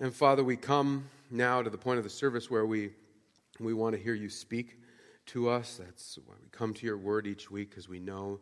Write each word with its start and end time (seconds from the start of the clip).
And 0.00 0.14
Father, 0.14 0.44
we 0.44 0.56
come 0.56 1.08
now 1.28 1.60
to 1.60 1.68
the 1.68 1.76
point 1.76 1.98
of 1.98 2.04
the 2.04 2.10
service 2.10 2.48
where 2.48 2.64
we, 2.64 2.90
we 3.58 3.74
want 3.74 3.96
to 3.96 4.00
hear 4.00 4.14
you 4.14 4.28
speak 4.28 4.78
to 5.26 5.48
us. 5.48 5.80
That's 5.84 6.20
why 6.24 6.34
we 6.40 6.48
come 6.52 6.72
to 6.74 6.86
your 6.86 6.96
word 6.96 7.26
each 7.26 7.50
week 7.50 7.70
because 7.70 7.88
we 7.88 7.98
know 7.98 8.38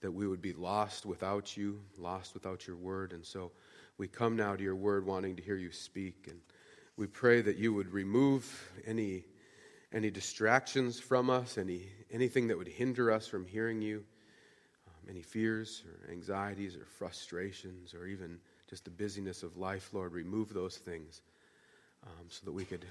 that 0.00 0.12
we 0.12 0.28
would 0.28 0.40
be 0.40 0.52
lost 0.52 1.04
without 1.04 1.56
you, 1.56 1.80
lost 1.98 2.34
without 2.34 2.68
your 2.68 2.76
word. 2.76 3.14
And 3.14 3.26
so 3.26 3.50
we 3.98 4.06
come 4.06 4.36
now 4.36 4.54
to 4.54 4.62
your 4.62 4.76
word 4.76 5.04
wanting 5.04 5.34
to 5.34 5.42
hear 5.42 5.56
you 5.56 5.72
speak. 5.72 6.28
And 6.28 6.38
we 6.96 7.08
pray 7.08 7.40
that 7.40 7.56
you 7.56 7.74
would 7.74 7.92
remove 7.92 8.70
any, 8.86 9.24
any 9.92 10.08
distractions 10.08 11.00
from 11.00 11.30
us, 11.30 11.58
any, 11.58 11.88
anything 12.12 12.46
that 12.46 12.56
would 12.56 12.68
hinder 12.68 13.10
us 13.10 13.26
from 13.26 13.44
hearing 13.44 13.82
you, 13.82 14.04
um, 14.86 15.10
any 15.10 15.22
fears 15.22 15.82
or 15.84 16.12
anxieties 16.12 16.76
or 16.76 16.84
frustrations 16.84 17.92
or 17.92 18.06
even 18.06 18.38
just 18.72 18.86
the 18.86 18.90
busyness 18.90 19.42
of 19.42 19.58
life, 19.58 19.90
Lord. 19.92 20.14
Remove 20.14 20.54
those 20.54 20.78
things 20.78 21.20
um, 22.06 22.24
so 22.30 22.40
that 22.46 22.52
we 22.52 22.64
could 22.64 22.86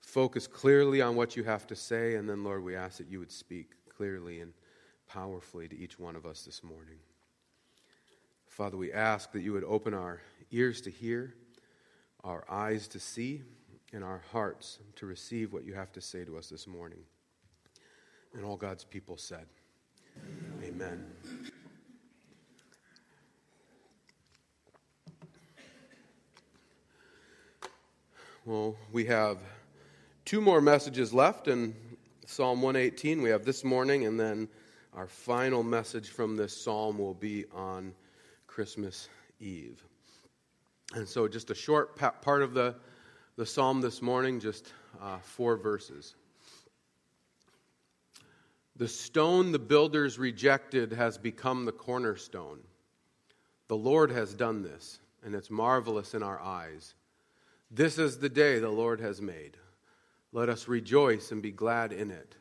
focus 0.00 0.46
clearly 0.46 1.02
on 1.02 1.16
what 1.16 1.34
you 1.34 1.42
have 1.42 1.66
to 1.66 1.74
say. 1.74 2.14
And 2.14 2.28
then, 2.28 2.44
Lord, 2.44 2.62
we 2.62 2.76
ask 2.76 2.98
that 2.98 3.08
you 3.08 3.18
would 3.18 3.32
speak 3.32 3.72
clearly 3.88 4.38
and 4.38 4.52
powerfully 5.08 5.66
to 5.66 5.76
each 5.76 5.98
one 5.98 6.14
of 6.14 6.24
us 6.24 6.44
this 6.44 6.62
morning. 6.62 6.98
Father, 8.46 8.76
we 8.76 8.92
ask 8.92 9.32
that 9.32 9.40
you 9.40 9.52
would 9.52 9.64
open 9.64 9.92
our 9.92 10.20
ears 10.52 10.80
to 10.82 10.90
hear, 10.92 11.34
our 12.22 12.44
eyes 12.48 12.86
to 12.86 13.00
see, 13.00 13.42
and 13.92 14.04
our 14.04 14.22
hearts 14.30 14.78
to 14.94 15.06
receive 15.06 15.52
what 15.52 15.64
you 15.64 15.74
have 15.74 15.90
to 15.94 16.00
say 16.00 16.24
to 16.24 16.38
us 16.38 16.48
this 16.48 16.68
morning. 16.68 17.00
And 18.34 18.44
all 18.44 18.56
God's 18.56 18.84
people 18.84 19.16
said, 19.16 19.46
Amen. 20.62 21.04
Well, 28.48 28.76
we 28.92 29.04
have 29.04 29.36
two 30.24 30.40
more 30.40 30.62
messages 30.62 31.12
left 31.12 31.48
in 31.48 31.74
Psalm 32.24 32.62
118. 32.62 33.20
We 33.20 33.28
have 33.28 33.44
this 33.44 33.62
morning, 33.62 34.06
and 34.06 34.18
then 34.18 34.48
our 34.94 35.06
final 35.06 35.62
message 35.62 36.08
from 36.08 36.34
this 36.34 36.56
psalm 36.56 36.96
will 36.96 37.12
be 37.12 37.44
on 37.52 37.92
Christmas 38.46 39.10
Eve. 39.38 39.84
And 40.94 41.06
so, 41.06 41.28
just 41.28 41.50
a 41.50 41.54
short 41.54 41.94
part 42.22 42.42
of 42.42 42.54
the, 42.54 42.74
the 43.36 43.44
psalm 43.44 43.82
this 43.82 44.00
morning, 44.00 44.40
just 44.40 44.72
uh, 44.98 45.18
four 45.18 45.58
verses. 45.58 46.14
The 48.76 48.88
stone 48.88 49.52
the 49.52 49.58
builders 49.58 50.18
rejected 50.18 50.94
has 50.94 51.18
become 51.18 51.66
the 51.66 51.72
cornerstone. 51.72 52.60
The 53.66 53.76
Lord 53.76 54.10
has 54.10 54.32
done 54.32 54.62
this, 54.62 55.00
and 55.22 55.34
it's 55.34 55.50
marvelous 55.50 56.14
in 56.14 56.22
our 56.22 56.40
eyes. 56.40 56.94
This 57.70 57.98
is 57.98 58.18
the 58.18 58.28
day 58.28 58.58
the 58.58 58.70
Lord 58.70 59.00
has 59.00 59.20
made. 59.20 59.56
Let 60.32 60.48
us 60.48 60.68
rejoice 60.68 61.32
and 61.32 61.42
be 61.42 61.50
glad 61.50 61.92
in 61.92 62.10
it. 62.10 62.36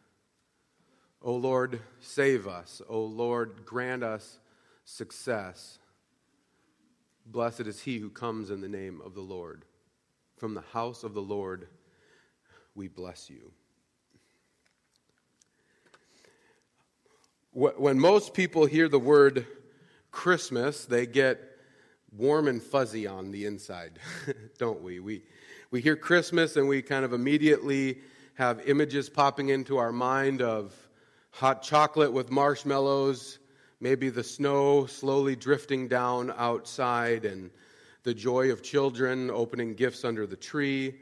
O 1.21 1.35
Lord, 1.35 1.81
save 1.99 2.47
us. 2.47 2.81
O 2.87 3.01
Lord, 3.01 3.65
grant 3.65 4.03
us 4.03 4.39
success. 4.85 5.79
Blessed 7.25 7.61
is 7.61 7.81
he 7.81 7.97
who 7.97 8.09
comes 8.09 8.51
in 8.51 8.61
the 8.61 8.69
name 8.69 9.01
of 9.03 9.13
the 9.13 9.21
Lord. 9.21 9.65
From 10.37 10.53
the 10.53 10.61
house 10.61 11.03
of 11.03 11.13
the 11.13 11.21
Lord, 11.21 11.67
we 12.75 12.87
bless 12.87 13.29
you. 13.29 13.51
When 17.51 17.99
most 17.99 18.33
people 18.33 18.65
hear 18.65 18.87
the 18.87 18.99
word 18.99 19.47
Christmas, 20.11 20.85
they 20.85 21.07
get 21.07 21.56
warm 22.15 22.47
and 22.47 22.61
fuzzy 22.61 23.07
on 23.07 23.31
the 23.31 23.45
inside, 23.45 23.99
don't 24.57 24.81
we? 24.81 24.99
We, 24.99 25.23
we 25.71 25.81
hear 25.81 25.95
Christmas 25.95 26.55
and 26.55 26.67
we 26.67 26.81
kind 26.81 27.03
of 27.03 27.13
immediately 27.13 27.99
have 28.35 28.67
images 28.67 29.09
popping 29.09 29.49
into 29.49 29.77
our 29.77 29.91
mind 29.91 30.41
of 30.41 30.75
hot 31.31 31.61
chocolate 31.61 32.11
with 32.11 32.31
marshmallows, 32.31 33.39
maybe 33.79 34.09
the 34.09 34.23
snow 34.23 34.85
slowly 34.85 35.35
drifting 35.35 35.87
down 35.87 36.33
outside, 36.37 37.25
and 37.25 37.49
the 38.03 38.13
joy 38.13 38.51
of 38.51 38.63
children 38.63 39.29
opening 39.29 39.73
gifts 39.73 40.05
under 40.05 40.25
the 40.25 40.35
tree. 40.35 40.95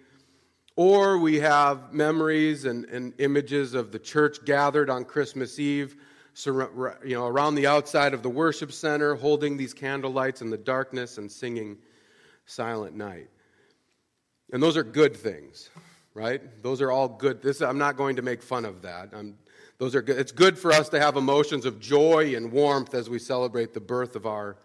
Or 0.76 1.18
we 1.18 1.40
have 1.40 1.94
memories 1.94 2.66
and, 2.66 2.86
and 2.86 3.14
images 3.20 3.74
of 3.74 3.92
the 3.92 4.00
church 4.00 4.44
gathered 4.44 4.90
on 4.90 5.06
Christmas 5.06 5.60
Eve, 5.60 5.96
you 6.44 7.16
know, 7.16 7.28
around 7.28 7.56
the 7.56 7.68
outside 7.68 8.14
of 8.14 8.24
the 8.24 8.30
worship 8.30 8.72
center, 8.72 9.16
holding 9.16 9.58
these 9.58 9.74
candle 9.74 10.12
lights 10.12 10.42
in 10.42 10.50
the 10.50 10.58
darkness 10.58 11.18
and 11.18 11.32
singing 11.32 11.78
Silent 12.46 12.96
Night. 12.96 13.30
And 14.52 14.62
those 14.62 14.78
are 14.78 14.84
good 14.84 15.16
things, 15.16 15.70
right? 16.14 16.42
Those 16.62 16.82
are 16.82 16.92
all 16.92 17.08
good. 17.08 17.42
This, 17.42 17.62
I'm 17.62 17.78
not 17.78 17.98
going 17.98 18.18
to 18.18 18.22
make 18.22 18.44
fun 18.44 18.66
of 18.66 18.82
that. 18.84 19.10
I'm 19.14 19.36
those 19.78 19.94
are 19.96 20.02
good. 20.02 20.18
It's 20.18 20.32
good 20.32 20.58
for 20.58 20.72
us 20.72 20.90
to 20.90 21.00
have 21.00 21.18
emotions 21.18 21.66
of 21.66 21.80
joy 21.80 22.34
and 22.36 22.52
warmth 22.52 22.94
as 22.94 23.10
we 23.10 23.20
celebrate 23.20 23.74
the 23.74 23.82
birth 23.82 24.16
of 24.16 24.26
our 24.26 24.58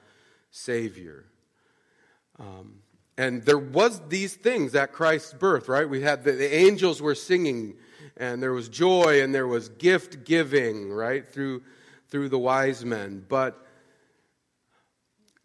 Savior. 0.51 1.25
Um, 2.39 2.77
and 3.19 3.45
there 3.45 3.59
was 3.59 4.01
these 4.09 4.35
things 4.35 4.75
at 4.75 4.93
Christ's 4.93 5.35
birth, 5.35 5.69
right? 5.69 5.89
We 5.89 6.01
had 6.01 6.25
the, 6.25 6.33
the 6.33 6.55
angels 6.55 7.03
were 7.03 7.17
singing, 7.17 7.75
and 8.17 8.43
there 8.43 8.53
was 8.53 8.69
joy, 8.69 9.23
and 9.23 9.35
there 9.35 9.47
was 9.47 9.69
gift 9.69 10.25
giving, 10.25 10.91
right, 10.91 11.27
through 11.27 11.63
through 12.09 12.29
the 12.29 12.39
wise 12.39 12.85
men. 12.85 13.25
But 13.29 13.67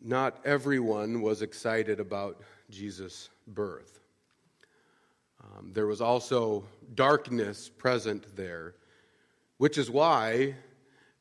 not 0.02 0.40
everyone 0.46 1.22
was 1.22 1.42
excited 1.42 2.00
about 2.00 2.42
Jesus' 2.70 3.30
birth. 3.48 4.00
Um, 5.44 5.72
there 5.74 5.88
was 5.88 6.02
also 6.02 6.66
darkness 6.96 7.70
present 7.70 8.36
there. 8.36 8.76
Which 9.58 9.78
is 9.78 9.90
why 9.90 10.56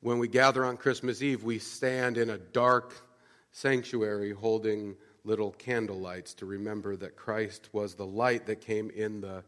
when 0.00 0.18
we 0.18 0.28
gather 0.28 0.64
on 0.64 0.76
Christmas 0.76 1.22
Eve, 1.22 1.44
we 1.44 1.58
stand 1.58 2.18
in 2.18 2.30
a 2.30 2.38
dark 2.38 2.94
sanctuary 3.52 4.32
holding 4.32 4.96
little 5.24 5.52
candle 5.52 5.98
lights 5.98 6.34
to 6.34 6.46
remember 6.46 6.96
that 6.96 7.16
Christ 7.16 7.70
was 7.72 7.94
the 7.94 8.06
light 8.06 8.46
that 8.46 8.60
came 8.60 8.90
in 8.90 9.20
the 9.20 9.44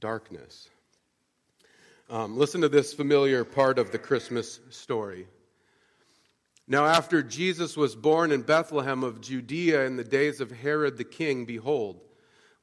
darkness. 0.00 0.70
Um, 2.10 2.38
listen 2.38 2.62
to 2.62 2.70
this 2.70 2.94
familiar 2.94 3.44
part 3.44 3.78
of 3.78 3.90
the 3.92 3.98
Christmas 3.98 4.60
story. 4.70 5.26
Now, 6.66 6.86
after 6.86 7.22
Jesus 7.22 7.76
was 7.76 7.94
born 7.94 8.32
in 8.32 8.40
Bethlehem 8.40 9.04
of 9.04 9.20
Judea 9.20 9.84
in 9.84 9.96
the 9.96 10.04
days 10.04 10.40
of 10.40 10.50
Herod 10.50 10.96
the 10.96 11.04
king, 11.04 11.44
behold, 11.44 12.00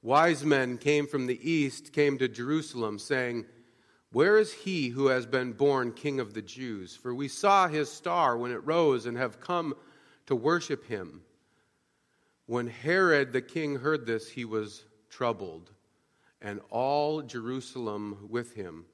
wise 0.02 0.44
men 0.44 0.80
came 0.80 1.06
from 1.06 1.28
the 1.28 1.40
east, 1.48 1.94
came 1.94 2.18
to 2.18 2.28
Jerusalem, 2.28 2.98
saying, 2.98 3.46
where 4.12 4.40
is 4.40 4.52
he 4.52 4.90
who 4.90 5.08
has 5.08 5.28
been 5.28 5.54
born 5.54 5.92
King 5.92 6.20
of 6.20 6.34
the 6.34 6.42
Jews? 6.42 6.96
For 6.96 7.14
we 7.14 7.28
saw 7.28 7.68
his 7.68 7.92
star 7.92 8.36
when 8.38 8.52
it 8.52 8.66
rose 8.66 9.06
and 9.06 9.16
have 9.16 9.42
come 9.42 9.76
to 10.26 10.36
worship 10.36 10.88
him. 10.88 11.22
When 12.48 12.66
Herod 12.66 13.32
the 13.32 13.42
king 13.42 13.76
heard 13.76 14.08
this, 14.08 14.28
he 14.28 14.46
was 14.46 14.86
troubled, 15.12 15.70
and 16.42 16.62
all 16.72 17.22
Jerusalem 17.22 18.28
with 18.28 18.56
him. 18.56 18.86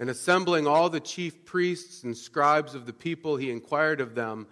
And 0.00 0.08
assembling 0.08 0.66
all 0.66 0.88
the 0.88 0.98
chief 0.98 1.44
priests 1.44 2.02
and 2.04 2.16
scribes 2.16 2.74
of 2.74 2.86
the 2.86 2.92
people, 2.92 3.36
he 3.36 3.50
inquired 3.50 4.00
of 4.00 4.14
them 4.14 4.48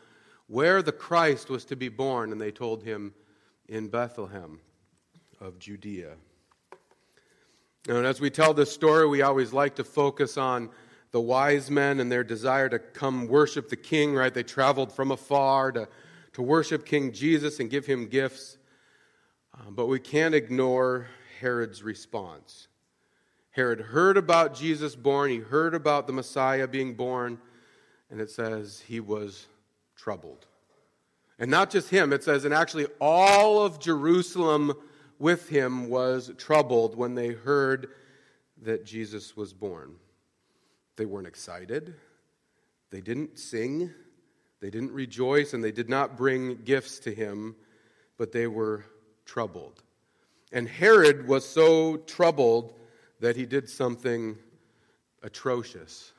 where 0.46 0.82
the 0.82 0.92
Christ 0.92 1.48
was 1.48 1.64
to 1.66 1.76
be 1.76 1.88
born, 1.88 2.32
and 2.32 2.40
they 2.40 2.50
told 2.50 2.84
him, 2.84 3.14
In 3.66 3.88
Bethlehem 3.88 4.60
of 5.40 5.58
Judea. 5.58 6.16
And 7.88 8.04
as 8.06 8.20
we 8.20 8.28
tell 8.28 8.52
this 8.52 8.70
story, 8.70 9.08
we 9.08 9.22
always 9.22 9.54
like 9.54 9.76
to 9.76 9.84
focus 9.84 10.36
on 10.36 10.68
the 11.12 11.20
wise 11.20 11.70
men 11.70 12.00
and 12.00 12.12
their 12.12 12.24
desire 12.24 12.68
to 12.68 12.78
come 12.78 13.26
worship 13.26 13.70
the 13.70 13.76
king, 13.76 14.14
right? 14.14 14.32
They 14.32 14.42
traveled 14.42 14.92
from 14.92 15.10
afar 15.10 15.72
to, 15.72 15.88
to 16.34 16.42
worship 16.42 16.84
King 16.84 17.12
Jesus 17.12 17.58
and 17.58 17.70
give 17.70 17.86
him 17.86 18.06
gifts. 18.08 18.58
Uh, 19.54 19.70
but 19.70 19.86
we 19.86 19.98
can't 19.98 20.34
ignore 20.34 21.08
Herod's 21.40 21.82
response. 21.82 22.67
Herod 23.58 23.80
heard 23.80 24.16
about 24.16 24.54
Jesus 24.54 24.94
born, 24.94 25.32
he 25.32 25.38
heard 25.38 25.74
about 25.74 26.06
the 26.06 26.12
Messiah 26.12 26.68
being 26.68 26.94
born, 26.94 27.40
and 28.08 28.20
it 28.20 28.30
says 28.30 28.84
he 28.86 29.00
was 29.00 29.48
troubled. 29.96 30.46
And 31.40 31.50
not 31.50 31.68
just 31.68 31.90
him, 31.90 32.12
it 32.12 32.22
says, 32.22 32.44
and 32.44 32.54
actually 32.54 32.86
all 33.00 33.64
of 33.64 33.80
Jerusalem 33.80 34.74
with 35.18 35.48
him 35.48 35.88
was 35.88 36.30
troubled 36.38 36.96
when 36.96 37.16
they 37.16 37.30
heard 37.30 37.88
that 38.62 38.86
Jesus 38.86 39.36
was 39.36 39.52
born. 39.52 39.96
They 40.94 41.04
weren't 41.04 41.26
excited, 41.26 41.96
they 42.90 43.00
didn't 43.00 43.40
sing, 43.40 43.92
they 44.60 44.70
didn't 44.70 44.92
rejoice, 44.92 45.52
and 45.52 45.64
they 45.64 45.72
did 45.72 45.88
not 45.88 46.16
bring 46.16 46.62
gifts 46.62 47.00
to 47.00 47.12
him, 47.12 47.56
but 48.18 48.30
they 48.30 48.46
were 48.46 48.84
troubled. 49.24 49.82
And 50.52 50.68
Herod 50.68 51.26
was 51.26 51.44
so 51.44 51.96
troubled 51.96 52.74
that 53.20 53.36
he 53.36 53.46
did 53.46 53.68
something 53.68 54.36
atrocious. 55.22 56.12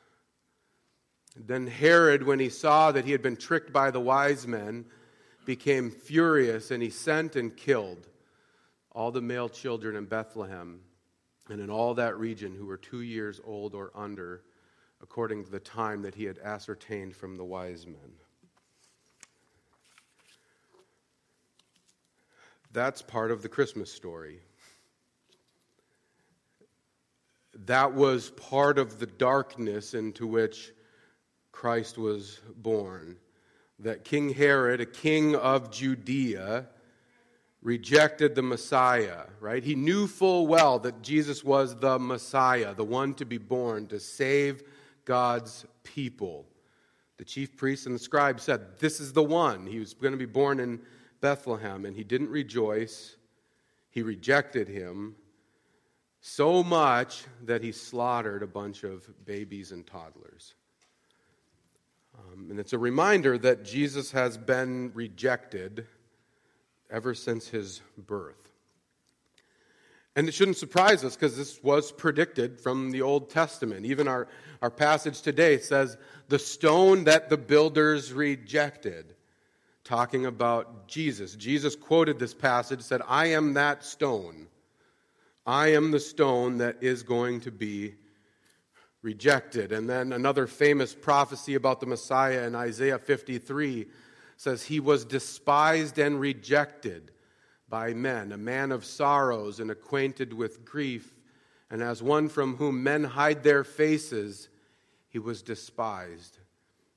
Then 1.35 1.67
Herod, 1.67 2.23
when 2.23 2.39
he 2.39 2.49
saw 2.49 2.91
that 2.91 3.05
he 3.05 3.11
had 3.11 3.21
been 3.21 3.37
tricked 3.37 3.71
by 3.71 3.91
the 3.91 3.99
wise 3.99 4.47
men, 4.47 4.85
became 5.45 5.89
furious 5.89 6.71
and 6.71 6.83
he 6.83 6.89
sent 6.89 7.35
and 7.35 7.55
killed 7.55 8.07
all 8.91 9.11
the 9.11 9.21
male 9.21 9.49
children 9.49 9.95
in 9.95 10.05
Bethlehem 10.05 10.81
and 11.49 11.61
in 11.61 11.69
all 11.69 11.93
that 11.95 12.17
region 12.17 12.53
who 12.53 12.65
were 12.65 12.77
two 12.77 13.01
years 13.01 13.39
old 13.43 13.73
or 13.73 13.91
under, 13.95 14.43
according 15.01 15.43
to 15.45 15.51
the 15.51 15.59
time 15.59 16.01
that 16.01 16.15
he 16.15 16.25
had 16.25 16.37
ascertained 16.39 17.15
from 17.15 17.35
the 17.35 17.43
wise 17.43 17.87
men. 17.87 18.11
That's 22.71 23.01
part 23.01 23.31
of 23.31 23.41
the 23.41 23.49
Christmas 23.49 23.91
story. 23.91 24.41
That 27.65 27.93
was 27.93 28.31
part 28.31 28.79
of 28.79 28.99
the 28.99 29.05
darkness 29.05 29.93
into 29.93 30.25
which 30.25 30.71
Christ 31.51 31.97
was 31.97 32.39
born. 32.55 33.17
That 33.79 34.03
King 34.03 34.33
Herod, 34.33 34.81
a 34.81 34.85
king 34.85 35.35
of 35.35 35.71
Judea, 35.71 36.67
rejected 37.61 38.35
the 38.35 38.41
Messiah, 38.41 39.23
right? 39.39 39.63
He 39.63 39.75
knew 39.75 40.07
full 40.07 40.47
well 40.47 40.79
that 40.79 41.01
Jesus 41.01 41.43
was 41.43 41.75
the 41.75 41.99
Messiah, 41.99 42.73
the 42.73 42.85
one 42.85 43.13
to 43.15 43.25
be 43.25 43.37
born 43.37 43.87
to 43.87 43.99
save 43.99 44.63
God's 45.03 45.65
people. 45.83 46.45
The 47.17 47.25
chief 47.25 47.57
priests 47.57 47.85
and 47.85 47.95
the 47.95 47.99
scribes 47.99 48.43
said, 48.43 48.79
This 48.79 49.01
is 49.01 49.11
the 49.11 49.23
one. 49.23 49.65
He 49.65 49.79
was 49.79 49.93
going 49.93 50.13
to 50.13 50.17
be 50.17 50.25
born 50.25 50.61
in 50.61 50.79
Bethlehem, 51.19 51.85
and 51.85 51.95
he 51.95 52.05
didn't 52.05 52.29
rejoice. 52.29 53.17
He 53.89 54.01
rejected 54.01 54.69
him 54.69 55.15
so 56.21 56.63
much 56.63 57.23
that 57.45 57.63
he 57.63 57.71
slaughtered 57.71 58.43
a 58.43 58.47
bunch 58.47 58.83
of 58.83 59.07
babies 59.25 59.71
and 59.71 59.85
toddlers. 59.87 60.55
Um, 62.17 62.47
and 62.49 62.59
it's 62.59 62.73
a 62.73 62.77
reminder 62.77 63.37
that 63.37 63.63
Jesus 63.63 64.11
has 64.11 64.37
been 64.37 64.91
rejected 64.93 65.87
ever 66.89 67.13
since 67.13 67.47
his 67.47 67.81
birth. 67.97 68.35
And 70.15 70.27
it 70.27 70.33
shouldn't 70.33 70.57
surprise 70.57 71.05
us 71.05 71.15
because 71.15 71.37
this 71.37 71.63
was 71.63 71.91
predicted 71.91 72.59
from 72.59 72.91
the 72.91 73.01
Old 73.01 73.29
Testament. 73.29 73.85
Even 73.85 74.07
our, 74.07 74.27
our 74.61 74.71
passage 74.71 75.21
today 75.21 75.59
says, 75.59 75.97
the 76.27 76.39
stone 76.39 77.05
that 77.05 77.29
the 77.29 77.37
builders 77.37 78.11
rejected, 78.11 79.15
talking 79.85 80.25
about 80.25 80.87
Jesus. 80.87 81.35
Jesus 81.35 81.75
quoted 81.75 82.19
this 82.19 82.33
passage, 82.33 82.81
said, 82.81 83.01
I 83.07 83.27
am 83.27 83.53
that 83.53 83.85
stone. 83.85 84.47
I 85.49 85.69
am 85.69 85.89
the 85.89 85.99
stone 85.99 86.59
that 86.59 86.77
is 86.79 87.01
going 87.01 87.39
to 87.39 87.51
be 87.51 87.95
rejected. 89.01 89.71
And 89.71 89.89
then 89.89 90.13
another 90.13 90.45
famous 90.45 90.93
prophecy 90.93 91.55
about 91.55 91.79
the 91.79 91.87
Messiah 91.87 92.45
in 92.45 92.53
Isaiah 92.53 92.99
53 92.99 93.87
says, 94.37 94.61
He 94.61 94.79
was 94.79 95.05
despised 95.05 95.97
and 95.97 96.19
rejected 96.19 97.09
by 97.67 97.95
men, 97.95 98.31
a 98.31 98.37
man 98.37 98.71
of 98.71 98.85
sorrows 98.85 99.59
and 99.59 99.71
acquainted 99.71 100.33
with 100.33 100.63
grief. 100.63 101.15
And 101.71 101.81
as 101.81 102.03
one 102.03 102.29
from 102.29 102.57
whom 102.57 102.83
men 102.83 103.03
hide 103.03 103.41
their 103.41 103.63
faces, 103.63 104.49
he 105.07 105.17
was 105.17 105.41
despised, 105.41 106.37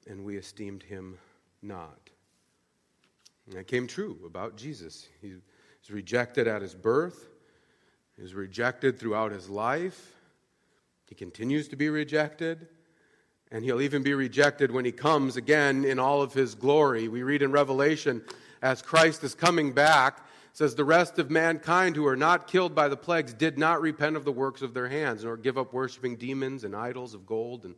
and 0.06 0.26
we 0.26 0.36
esteemed 0.36 0.82
him 0.82 1.16
not. 1.62 2.10
And 3.46 3.56
that 3.56 3.66
came 3.66 3.86
true 3.86 4.18
about 4.26 4.56
Jesus. 4.58 5.08
He 5.22 5.32
was 5.32 5.90
rejected 5.90 6.46
at 6.46 6.60
his 6.60 6.74
birth, 6.74 7.30
was 8.22 8.34
rejected 8.34 9.00
throughout 9.00 9.32
his 9.32 9.50
life, 9.50 10.12
he 11.08 11.14
continues 11.16 11.66
to 11.68 11.76
be 11.76 11.90
rejected. 11.90 12.68
And 13.50 13.64
he'll 13.64 13.82
even 13.82 14.02
be 14.02 14.14
rejected 14.14 14.70
when 14.70 14.84
he 14.84 14.92
comes 14.92 15.36
again 15.36 15.84
in 15.84 15.98
all 15.98 16.22
of 16.22 16.32
his 16.32 16.54
glory. 16.54 17.08
We 17.08 17.22
read 17.22 17.42
in 17.42 17.52
Revelation, 17.52 18.22
as 18.62 18.80
Christ 18.80 19.24
is 19.24 19.34
coming 19.34 19.72
back, 19.72 20.24
says, 20.54 20.74
The 20.74 20.84
rest 20.84 21.18
of 21.18 21.30
mankind 21.30 21.96
who 21.96 22.06
are 22.06 22.16
not 22.16 22.46
killed 22.46 22.74
by 22.74 22.88
the 22.88 22.96
plagues 22.96 23.34
did 23.34 23.58
not 23.58 23.82
repent 23.82 24.16
of 24.16 24.24
the 24.24 24.32
works 24.32 24.62
of 24.62 24.72
their 24.72 24.88
hands, 24.88 25.24
nor 25.24 25.36
give 25.36 25.58
up 25.58 25.74
worshiping 25.74 26.16
demons 26.16 26.64
and 26.64 26.74
idols 26.74 27.12
of 27.12 27.26
gold 27.26 27.64
and 27.64 27.74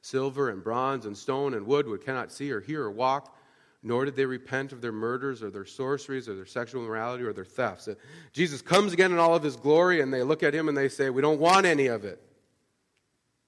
silver 0.00 0.48
and 0.48 0.64
bronze 0.64 1.06
and 1.06 1.16
stone 1.16 1.54
and 1.54 1.66
wood, 1.66 1.86
which 1.86 2.04
cannot 2.04 2.32
see 2.32 2.50
or 2.50 2.60
hear 2.60 2.82
or 2.82 2.90
walk, 2.90 3.36
nor 3.82 4.04
did 4.04 4.14
they 4.14 4.26
repent 4.26 4.72
of 4.72 4.80
their 4.80 4.92
murders 4.92 5.42
or 5.42 5.50
their 5.50 5.64
sorceries 5.64 6.28
or 6.28 6.36
their 6.36 6.46
sexual 6.46 6.82
immorality 6.82 7.24
or 7.24 7.32
their 7.32 7.44
thefts. 7.44 7.88
Uh, 7.88 7.94
Jesus 8.32 8.62
comes 8.62 8.92
again 8.92 9.10
in 9.10 9.18
all 9.18 9.34
of 9.34 9.42
his 9.42 9.56
glory, 9.56 10.00
and 10.00 10.12
they 10.12 10.22
look 10.22 10.42
at 10.42 10.54
him 10.54 10.68
and 10.68 10.76
they 10.76 10.88
say, 10.88 11.10
We 11.10 11.22
don't 11.22 11.40
want 11.40 11.66
any 11.66 11.88
of 11.88 12.04
it. 12.04 12.22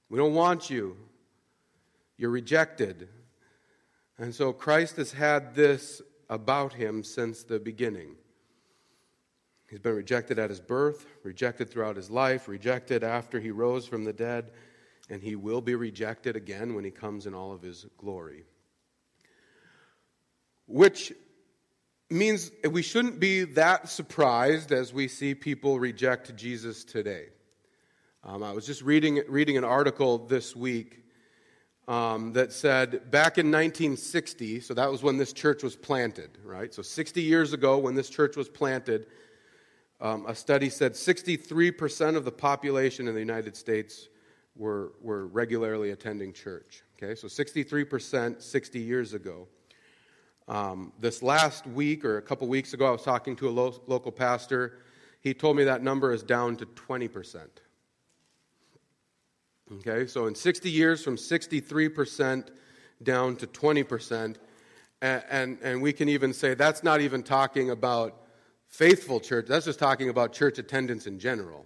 We 0.09 0.19
don't 0.19 0.35
want 0.35 0.71
you. 0.71 0.97
You're 2.17 2.31
rejected. 2.31 3.09
And 4.19 4.35
so 4.35 4.53
Christ 4.53 4.97
has 4.97 5.13
had 5.13 5.55
this 5.55 6.03
about 6.29 6.73
him 6.73 7.03
since 7.03 7.43
the 7.43 7.59
beginning. 7.59 8.17
He's 9.69 9.81
been 9.81 9.97
rejected 9.97 10.39
at 10.39 10.51
his 10.51 10.61
birth, 10.61 11.07
rejected 11.25 11.71
throughout 11.71 11.97
his 11.97 12.11
life, 12.11 12.49
rejected 12.49 13.03
after 13.03 13.41
he 13.41 13.51
rose 13.51 13.87
from 13.87 14.05
the 14.05 14.13
dead, 14.13 14.51
and 15.11 15.23
he 15.23 15.37
will 15.37 15.61
be 15.61 15.75
rejected 15.75 16.37
again 16.37 16.75
when 16.75 16.85
he 16.85 16.91
comes 16.91 17.27
in 17.27 17.35
all 17.35 17.53
of 17.53 17.63
his 17.63 17.87
glory. 17.99 18.45
Which 20.67 21.13
means 22.11 22.51
we 22.71 22.83
shouldn't 22.83 23.21
be 23.21 23.45
that 23.45 23.89
surprised 23.89 24.73
as 24.73 24.93
we 24.93 25.09
see 25.09 25.35
people 25.35 25.79
reject 25.79 26.35
Jesus 26.37 26.85
today. 26.85 27.27
Um, 28.23 28.43
I 28.43 28.53
was 28.53 28.67
just 28.67 28.83
reading, 28.83 29.23
reading 29.29 29.59
an 29.59 29.65
article 29.65 30.19
this 30.19 30.57
week 30.57 31.05
um, 31.87 32.33
that 32.33 32.53
said 32.53 33.11
back 33.11 33.37
in 33.37 33.47
1960, 33.47 34.61
so 34.61 34.75
that 34.75 34.91
was 34.91 35.03
when 35.03 35.19
this 35.19 35.33
church 35.33 35.63
was 35.63 35.77
planted, 35.77 36.39
right? 36.43 36.73
So 36.73 36.81
60 36.81 37.21
years 37.21 37.53
ago, 37.53 37.79
when 37.79 37.95
this 37.95 38.09
church 38.09 38.37
was 38.37 38.49
planted, 38.49 39.07
um, 40.01 40.25
a 40.27 40.35
study 40.35 40.71
said 40.71 40.93
63% 40.93 42.17
of 42.17 42.25
the 42.25 42.33
population 42.33 43.09
in 43.09 43.15
the 43.15 43.21
United 43.21 43.57
States 43.57 44.09
were, 44.57 44.93
were 45.03 45.27
regularly 45.27 45.91
attending 45.91 46.33
church. 46.33 46.83
Okay, 46.97 47.15
so 47.15 47.27
63% 47.27 48.41
60 48.41 48.81
years 48.81 49.13
ago. 49.13 49.49
Um, 50.47 50.93
this 51.01 51.23
last 51.23 51.67
week 51.67 52.05
or 52.05 52.19
a 52.19 52.23
couple 52.23 52.47
weeks 52.49 52.75
ago, 52.75 52.87
I 52.87 52.91
was 52.91 53.03
talking 53.03 53.35
to 53.37 53.49
a 53.49 53.51
lo- 53.51 53.81
local 53.87 54.13
pastor. 54.13 54.79
He 55.21 55.33
told 55.33 55.57
me 55.57 55.65
that 55.65 55.83
number 55.83 56.13
is 56.13 56.23
down 56.23 56.57
to 56.57 56.67
20%. 56.67 57.47
Okay, 59.73 60.07
so 60.07 60.27
in 60.27 60.35
60 60.35 60.71
years, 60.71 61.03
from 61.03 61.17
63% 61.17 62.49
down 63.03 63.37
to 63.37 63.47
20%. 63.47 64.37
And, 65.01 65.25
and, 65.31 65.59
and, 65.63 65.83
we 65.83 65.93
can 65.93 66.09
even 66.09 66.33
say 66.33 66.55
that's 66.55 66.83
not 66.83 67.01
even 67.01 67.23
talking 67.23 67.71
about 67.71 68.23
faithful 68.69 69.21
church, 69.21 69.47
that's 69.49 69.65
just 69.65 69.79
talking 69.79 70.11
about 70.11 70.33
church 70.33 70.59
attendance 70.59 71.07
in 71.07 71.19
general. 71.19 71.65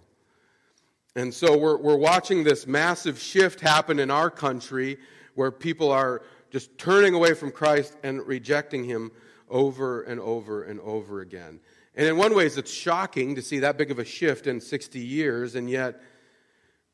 And 1.15 1.33
so 1.33 1.57
we're, 1.57 1.77
we're 1.77 1.97
watching 1.97 2.43
this 2.43 2.67
massive 2.67 3.19
shift 3.19 3.59
happen 3.59 3.99
in 3.99 4.09
our 4.11 4.29
country 4.29 4.97
where 5.35 5.51
people 5.51 5.91
are 5.91 6.21
just 6.49 6.77
turning 6.77 7.13
away 7.13 7.33
from 7.33 7.51
Christ 7.51 7.95
and 8.03 8.25
rejecting 8.25 8.83
Him 8.83 9.11
over 9.49 10.01
and 10.03 10.19
over 10.19 10.63
and 10.63 10.79
over 10.81 11.21
again. 11.21 11.59
And 11.95 12.07
in 12.07 12.17
one 12.17 12.35
ways, 12.35 12.57
it's 12.57 12.71
shocking 12.71 13.35
to 13.35 13.41
see 13.41 13.59
that 13.59 13.77
big 13.77 13.91
of 13.91 13.99
a 13.99 14.05
shift 14.05 14.47
in 14.47 14.61
60 14.61 14.99
years, 14.99 15.55
and 15.55 15.69
yet 15.69 16.01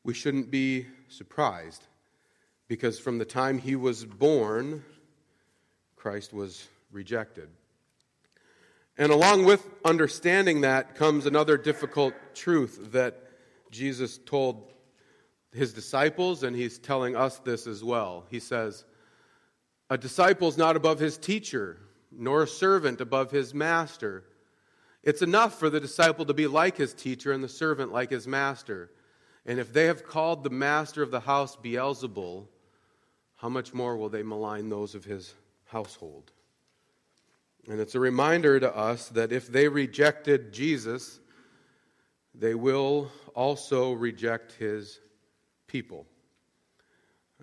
we 0.02 0.14
shouldn't 0.14 0.50
be 0.50 0.86
surprised 1.08 1.86
because 2.68 2.98
from 2.98 3.18
the 3.18 3.24
time 3.24 3.58
he 3.58 3.76
was 3.76 4.04
born, 4.04 4.84
Christ 5.96 6.32
was 6.32 6.66
rejected. 6.90 7.48
And 8.98 9.12
along 9.12 9.44
with 9.44 9.68
understanding 9.84 10.62
that 10.62 10.94
comes 10.94 11.26
another 11.26 11.58
difficult 11.58 12.14
truth 12.34 12.92
that 12.92 13.22
Jesus 13.70 14.18
told 14.24 14.72
his 15.52 15.72
disciples, 15.72 16.42
and 16.42 16.56
he's 16.56 16.78
telling 16.78 17.16
us 17.16 17.38
this 17.38 17.66
as 17.66 17.84
well. 17.84 18.24
He 18.30 18.40
says, 18.40 18.84
A 19.88 19.96
disciple 19.96 20.48
is 20.48 20.56
not 20.56 20.76
above 20.76 20.98
his 20.98 21.16
teacher, 21.16 21.78
nor 22.10 22.42
a 22.42 22.48
servant 22.48 23.00
above 23.00 23.30
his 23.30 23.54
master. 23.54 24.24
It's 25.02 25.22
enough 25.22 25.58
for 25.58 25.70
the 25.70 25.78
disciple 25.78 26.24
to 26.24 26.34
be 26.34 26.48
like 26.48 26.76
his 26.76 26.92
teacher 26.92 27.32
and 27.32 27.42
the 27.42 27.48
servant 27.48 27.92
like 27.92 28.10
his 28.10 28.26
master. 28.26 28.90
And 29.44 29.60
if 29.60 29.72
they 29.72 29.84
have 29.84 30.04
called 30.04 30.42
the 30.42 30.50
master 30.50 31.02
of 31.02 31.12
the 31.12 31.20
house 31.20 31.56
Beelzebul, 31.56 32.48
how 33.36 33.48
much 33.48 33.72
more 33.72 33.96
will 33.96 34.08
they 34.08 34.24
malign 34.24 34.68
those 34.68 34.96
of 34.96 35.04
his 35.04 35.34
household? 35.66 36.32
And 37.68 37.80
it's 37.80 37.94
a 37.94 38.00
reminder 38.00 38.58
to 38.58 38.74
us 38.74 39.08
that 39.10 39.30
if 39.30 39.46
they 39.46 39.68
rejected 39.68 40.52
Jesus, 40.52 41.20
they 42.34 42.54
will 42.54 43.10
also 43.34 43.92
reject 43.92 44.52
his 44.52 44.98
people. 45.68 46.06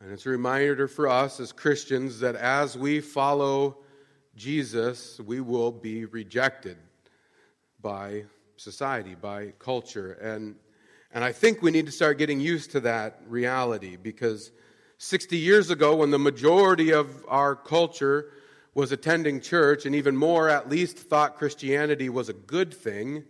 And 0.01 0.11
it's 0.11 0.25
a 0.25 0.29
reminder 0.29 0.87
for 0.87 1.07
us 1.07 1.39
as 1.39 1.51
Christians 1.51 2.19
that 2.19 2.35
as 2.35 2.77
we 2.77 2.99
follow 2.99 3.77
Jesus, 4.35 5.19
we 5.19 5.39
will 5.39 5.71
be 5.71 6.05
rejected 6.05 6.77
by 7.81 8.25
society, 8.57 9.15
by 9.15 9.53
culture. 9.59 10.13
And 10.13 10.55
and 11.13 11.23
I 11.23 11.31
think 11.31 11.61
we 11.61 11.69
need 11.69 11.85
to 11.85 11.91
start 11.91 12.17
getting 12.17 12.39
used 12.39 12.71
to 12.71 12.79
that 12.81 13.21
reality 13.27 13.97
because 13.97 14.51
60 14.97 15.37
years 15.37 15.69
ago, 15.69 15.97
when 15.97 16.09
the 16.09 16.17
majority 16.17 16.91
of 16.91 17.23
our 17.27 17.55
culture 17.55 18.31
was 18.73 18.91
attending 18.91 19.39
church, 19.39 19.85
and 19.85 19.93
even 19.93 20.17
more 20.17 20.49
at 20.49 20.69
least 20.69 20.97
thought 20.97 21.37
Christianity 21.37 22.09
was 22.09 22.29
a 22.29 22.33
good 22.33 22.73
thing, 22.73 23.23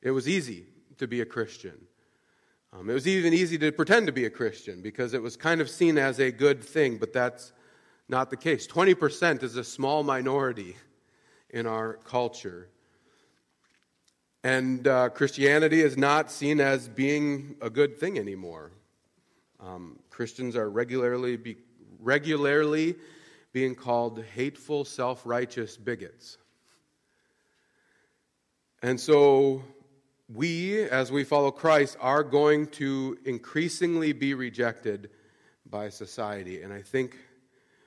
it 0.00 0.12
was 0.12 0.26
easy 0.26 0.64
to 0.96 1.06
be 1.06 1.20
a 1.20 1.26
Christian. 1.26 1.78
Um, 2.72 2.88
it 2.88 2.94
was 2.94 3.08
even 3.08 3.32
easy 3.34 3.58
to 3.58 3.72
pretend 3.72 4.06
to 4.06 4.12
be 4.12 4.26
a 4.26 4.30
Christian 4.30 4.80
because 4.80 5.12
it 5.12 5.22
was 5.22 5.36
kind 5.36 5.60
of 5.60 5.68
seen 5.68 5.98
as 5.98 6.20
a 6.20 6.30
good 6.30 6.62
thing, 6.62 6.98
but 6.98 7.12
that's 7.12 7.52
not 8.08 8.30
the 8.30 8.36
case. 8.36 8.66
20% 8.66 9.42
is 9.42 9.56
a 9.56 9.64
small 9.64 10.02
minority 10.02 10.76
in 11.50 11.66
our 11.66 11.94
culture. 12.04 12.68
And 14.44 14.86
uh, 14.86 15.10
Christianity 15.10 15.80
is 15.80 15.96
not 15.96 16.30
seen 16.30 16.60
as 16.60 16.88
being 16.88 17.56
a 17.60 17.68
good 17.68 17.98
thing 17.98 18.18
anymore. 18.18 18.70
Um, 19.58 19.98
Christians 20.08 20.56
are 20.56 20.70
regularly, 20.70 21.36
be, 21.36 21.56
regularly 21.98 22.94
being 23.52 23.74
called 23.74 24.24
hateful, 24.34 24.84
self 24.84 25.26
righteous 25.26 25.76
bigots. 25.76 26.38
And 28.82 28.98
so 28.98 29.62
we, 30.32 30.82
as 30.84 31.10
we 31.10 31.24
follow 31.24 31.50
Christ, 31.50 31.96
are 32.00 32.22
going 32.22 32.68
to 32.68 33.18
increasingly 33.24 34.12
be 34.12 34.34
rejected 34.34 35.10
by 35.68 35.88
society. 35.88 36.62
And 36.62 36.72
I 36.72 36.82
think 36.82 37.16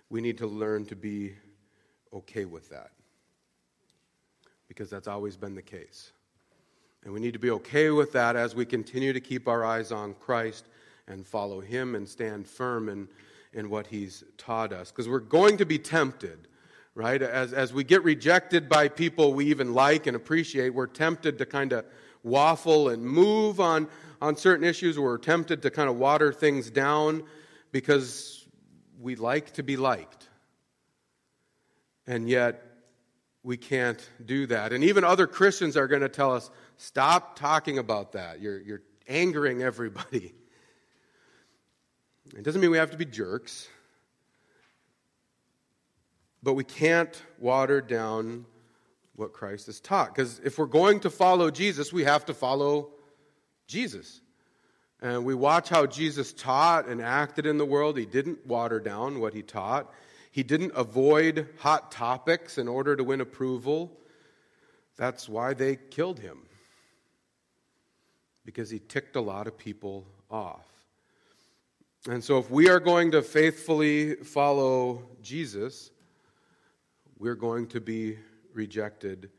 we 0.09 0.21
need 0.21 0.37
to 0.39 0.47
learn 0.47 0.85
to 0.87 0.95
be 0.95 1.35
okay 2.13 2.45
with 2.45 2.69
that 2.69 2.91
because 4.67 4.89
that's 4.89 5.07
always 5.07 5.37
been 5.37 5.55
the 5.55 5.61
case. 5.61 6.11
And 7.03 7.13
we 7.13 7.19
need 7.19 7.33
to 7.33 7.39
be 7.39 7.49
okay 7.51 7.89
with 7.89 8.11
that 8.13 8.35
as 8.35 8.55
we 8.55 8.65
continue 8.65 9.13
to 9.13 9.19
keep 9.19 9.47
our 9.47 9.63
eyes 9.63 9.91
on 9.91 10.13
Christ 10.13 10.65
and 11.07 11.25
follow 11.25 11.59
Him 11.59 11.95
and 11.95 12.07
stand 12.07 12.47
firm 12.47 12.89
in, 12.89 13.07
in 13.53 13.69
what 13.69 13.87
He's 13.87 14.23
taught 14.37 14.71
us. 14.71 14.91
Because 14.91 15.09
we're 15.09 15.19
going 15.19 15.57
to 15.57 15.65
be 15.65 15.77
tempted, 15.77 16.47
right? 16.95 17.21
As, 17.21 17.53
as 17.53 17.73
we 17.73 17.83
get 17.83 18.03
rejected 18.03 18.69
by 18.69 18.87
people 18.87 19.33
we 19.33 19.45
even 19.47 19.73
like 19.73 20.07
and 20.07 20.15
appreciate, 20.15 20.73
we're 20.73 20.87
tempted 20.87 21.37
to 21.37 21.45
kind 21.45 21.73
of 21.73 21.85
waffle 22.23 22.89
and 22.89 23.05
move 23.05 23.59
on, 23.59 23.87
on 24.21 24.35
certain 24.35 24.65
issues. 24.65 24.97
We're 24.97 25.17
tempted 25.17 25.61
to 25.63 25.69
kind 25.69 25.89
of 25.89 25.97
water 25.97 26.33
things 26.33 26.69
down 26.69 27.23
because 27.71 28.45
we 28.99 29.15
like 29.15 29.51
to 29.53 29.63
be 29.63 29.77
liked. 29.77 30.29
And 32.07 32.27
yet, 32.27 32.63
we 33.43 33.57
can't 33.57 34.09
do 34.25 34.47
that. 34.47 34.71
And 34.71 34.83
even 34.85 35.03
other 35.03 35.27
Christians 35.27 35.75
are 35.75 35.87
going 35.87 36.01
to 36.01 36.09
tell 36.09 36.33
us 36.33 36.49
stop 36.77 37.37
talking 37.37 37.77
about 37.77 38.13
that. 38.13 38.39
You're, 38.41 38.61
you're 38.61 38.81
angering 39.07 39.61
everybody. 39.61 40.33
It 42.35 42.43
doesn't 42.43 42.61
mean 42.61 42.71
we 42.71 42.77
have 42.77 42.91
to 42.91 42.97
be 42.97 43.05
jerks, 43.05 43.67
but 46.41 46.53
we 46.53 46.63
can't 46.63 47.21
water 47.37 47.81
down 47.81 48.45
what 49.15 49.33
Christ 49.33 49.67
has 49.67 49.79
taught. 49.79 50.13
Because 50.13 50.39
if 50.43 50.57
we're 50.57 50.65
going 50.65 50.99
to 51.01 51.09
follow 51.09 51.51
Jesus, 51.51 51.93
we 51.93 52.03
have 52.03 52.25
to 52.25 52.33
follow 52.33 52.89
Jesus. 53.67 54.21
And 55.01 55.25
we 55.25 55.35
watch 55.35 55.69
how 55.69 55.85
Jesus 55.85 56.33
taught 56.33 56.87
and 56.87 57.01
acted 57.01 57.45
in 57.45 57.57
the 57.57 57.65
world. 57.65 57.97
He 57.97 58.05
didn't 58.05 58.45
water 58.47 58.79
down 58.79 59.19
what 59.19 59.33
he 59.33 59.41
taught, 59.41 59.91
he 60.31 60.41
didn't 60.41 60.71
avoid 60.75 61.47
hot 61.59 61.91
topics 61.91 62.57
in 62.57 62.67
order 62.67 62.95
to 62.95 63.03
win 63.03 63.21
approval. 63.21 63.99
That's 64.95 65.27
why 65.27 65.53
they 65.53 65.75
killed 65.75 66.19
him, 66.19 66.39
because 68.45 68.69
he 68.69 68.79
ticked 68.79 69.15
a 69.15 69.21
lot 69.21 69.47
of 69.47 69.57
people 69.57 70.05
off. 70.29 70.65
And 72.09 72.23
so, 72.23 72.37
if 72.37 72.49
we 72.49 72.69
are 72.69 72.79
going 72.79 73.11
to 73.11 73.21
faithfully 73.21 74.15
follow 74.15 75.03
Jesus, 75.21 75.91
we're 77.17 77.35
going 77.35 77.67
to 77.67 77.79
be 77.79 78.17
rejected 78.55 79.29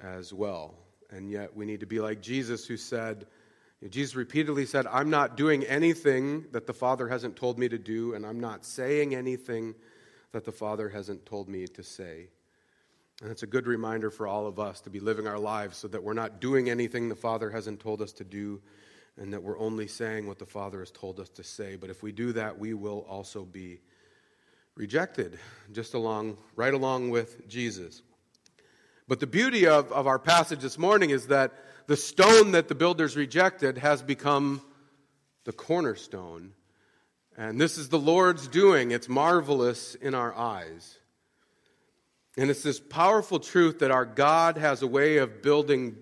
as 0.00 0.32
well. 0.32 0.74
And 1.10 1.30
yet 1.30 1.56
we 1.56 1.66
need 1.66 1.80
to 1.80 1.86
be 1.86 2.00
like 2.00 2.20
Jesus, 2.20 2.66
who 2.66 2.76
said, 2.76 3.26
Jesus 3.90 4.16
repeatedly 4.16 4.66
said, 4.66 4.86
I'm 4.86 5.10
not 5.10 5.36
doing 5.36 5.62
anything 5.64 6.46
that 6.52 6.66
the 6.66 6.72
Father 6.72 7.08
hasn't 7.08 7.36
told 7.36 7.58
me 7.58 7.68
to 7.68 7.78
do, 7.78 8.14
and 8.14 8.24
I'm 8.26 8.40
not 8.40 8.64
saying 8.64 9.14
anything 9.14 9.74
that 10.32 10.44
the 10.44 10.52
Father 10.52 10.88
hasn't 10.88 11.26
told 11.26 11.48
me 11.48 11.66
to 11.66 11.82
say. 11.82 12.28
And 13.22 13.30
it's 13.30 13.42
a 13.42 13.46
good 13.46 13.66
reminder 13.66 14.10
for 14.10 14.26
all 14.26 14.46
of 14.46 14.58
us 14.58 14.80
to 14.82 14.90
be 14.90 15.00
living 15.00 15.26
our 15.26 15.38
lives 15.38 15.76
so 15.78 15.88
that 15.88 16.02
we're 16.02 16.14
not 16.14 16.40
doing 16.40 16.68
anything 16.68 17.08
the 17.08 17.14
Father 17.14 17.50
hasn't 17.50 17.80
told 17.80 18.02
us 18.02 18.12
to 18.14 18.24
do, 18.24 18.60
and 19.18 19.32
that 19.32 19.42
we're 19.42 19.58
only 19.58 19.86
saying 19.86 20.26
what 20.26 20.38
the 20.38 20.46
Father 20.46 20.80
has 20.80 20.90
told 20.90 21.20
us 21.20 21.28
to 21.30 21.44
say. 21.44 21.76
But 21.76 21.90
if 21.90 22.02
we 22.02 22.12
do 22.12 22.32
that, 22.32 22.58
we 22.58 22.74
will 22.74 23.06
also 23.08 23.44
be 23.44 23.80
rejected, 24.74 25.38
just 25.72 25.94
along, 25.94 26.36
right 26.54 26.74
along 26.74 27.10
with 27.10 27.46
Jesus. 27.48 28.02
But 29.08 29.20
the 29.20 29.26
beauty 29.26 29.66
of, 29.66 29.92
of 29.92 30.06
our 30.06 30.18
passage 30.18 30.60
this 30.60 30.78
morning 30.78 31.10
is 31.10 31.28
that 31.28 31.52
the 31.86 31.96
stone 31.96 32.52
that 32.52 32.68
the 32.68 32.74
builders 32.74 33.16
rejected 33.16 33.78
has 33.78 34.02
become 34.02 34.60
the 35.44 35.52
cornerstone. 35.52 36.52
And 37.36 37.60
this 37.60 37.78
is 37.78 37.88
the 37.88 37.98
Lord's 37.98 38.48
doing. 38.48 38.90
It's 38.90 39.08
marvelous 39.08 39.94
in 39.94 40.14
our 40.14 40.34
eyes. 40.34 40.98
And 42.36 42.50
it's 42.50 42.62
this 42.62 42.80
powerful 42.80 43.38
truth 43.38 43.78
that 43.78 43.92
our 43.92 44.04
God 44.04 44.58
has 44.58 44.82
a 44.82 44.86
way 44.86 45.18
of 45.18 45.40
building 45.40 45.96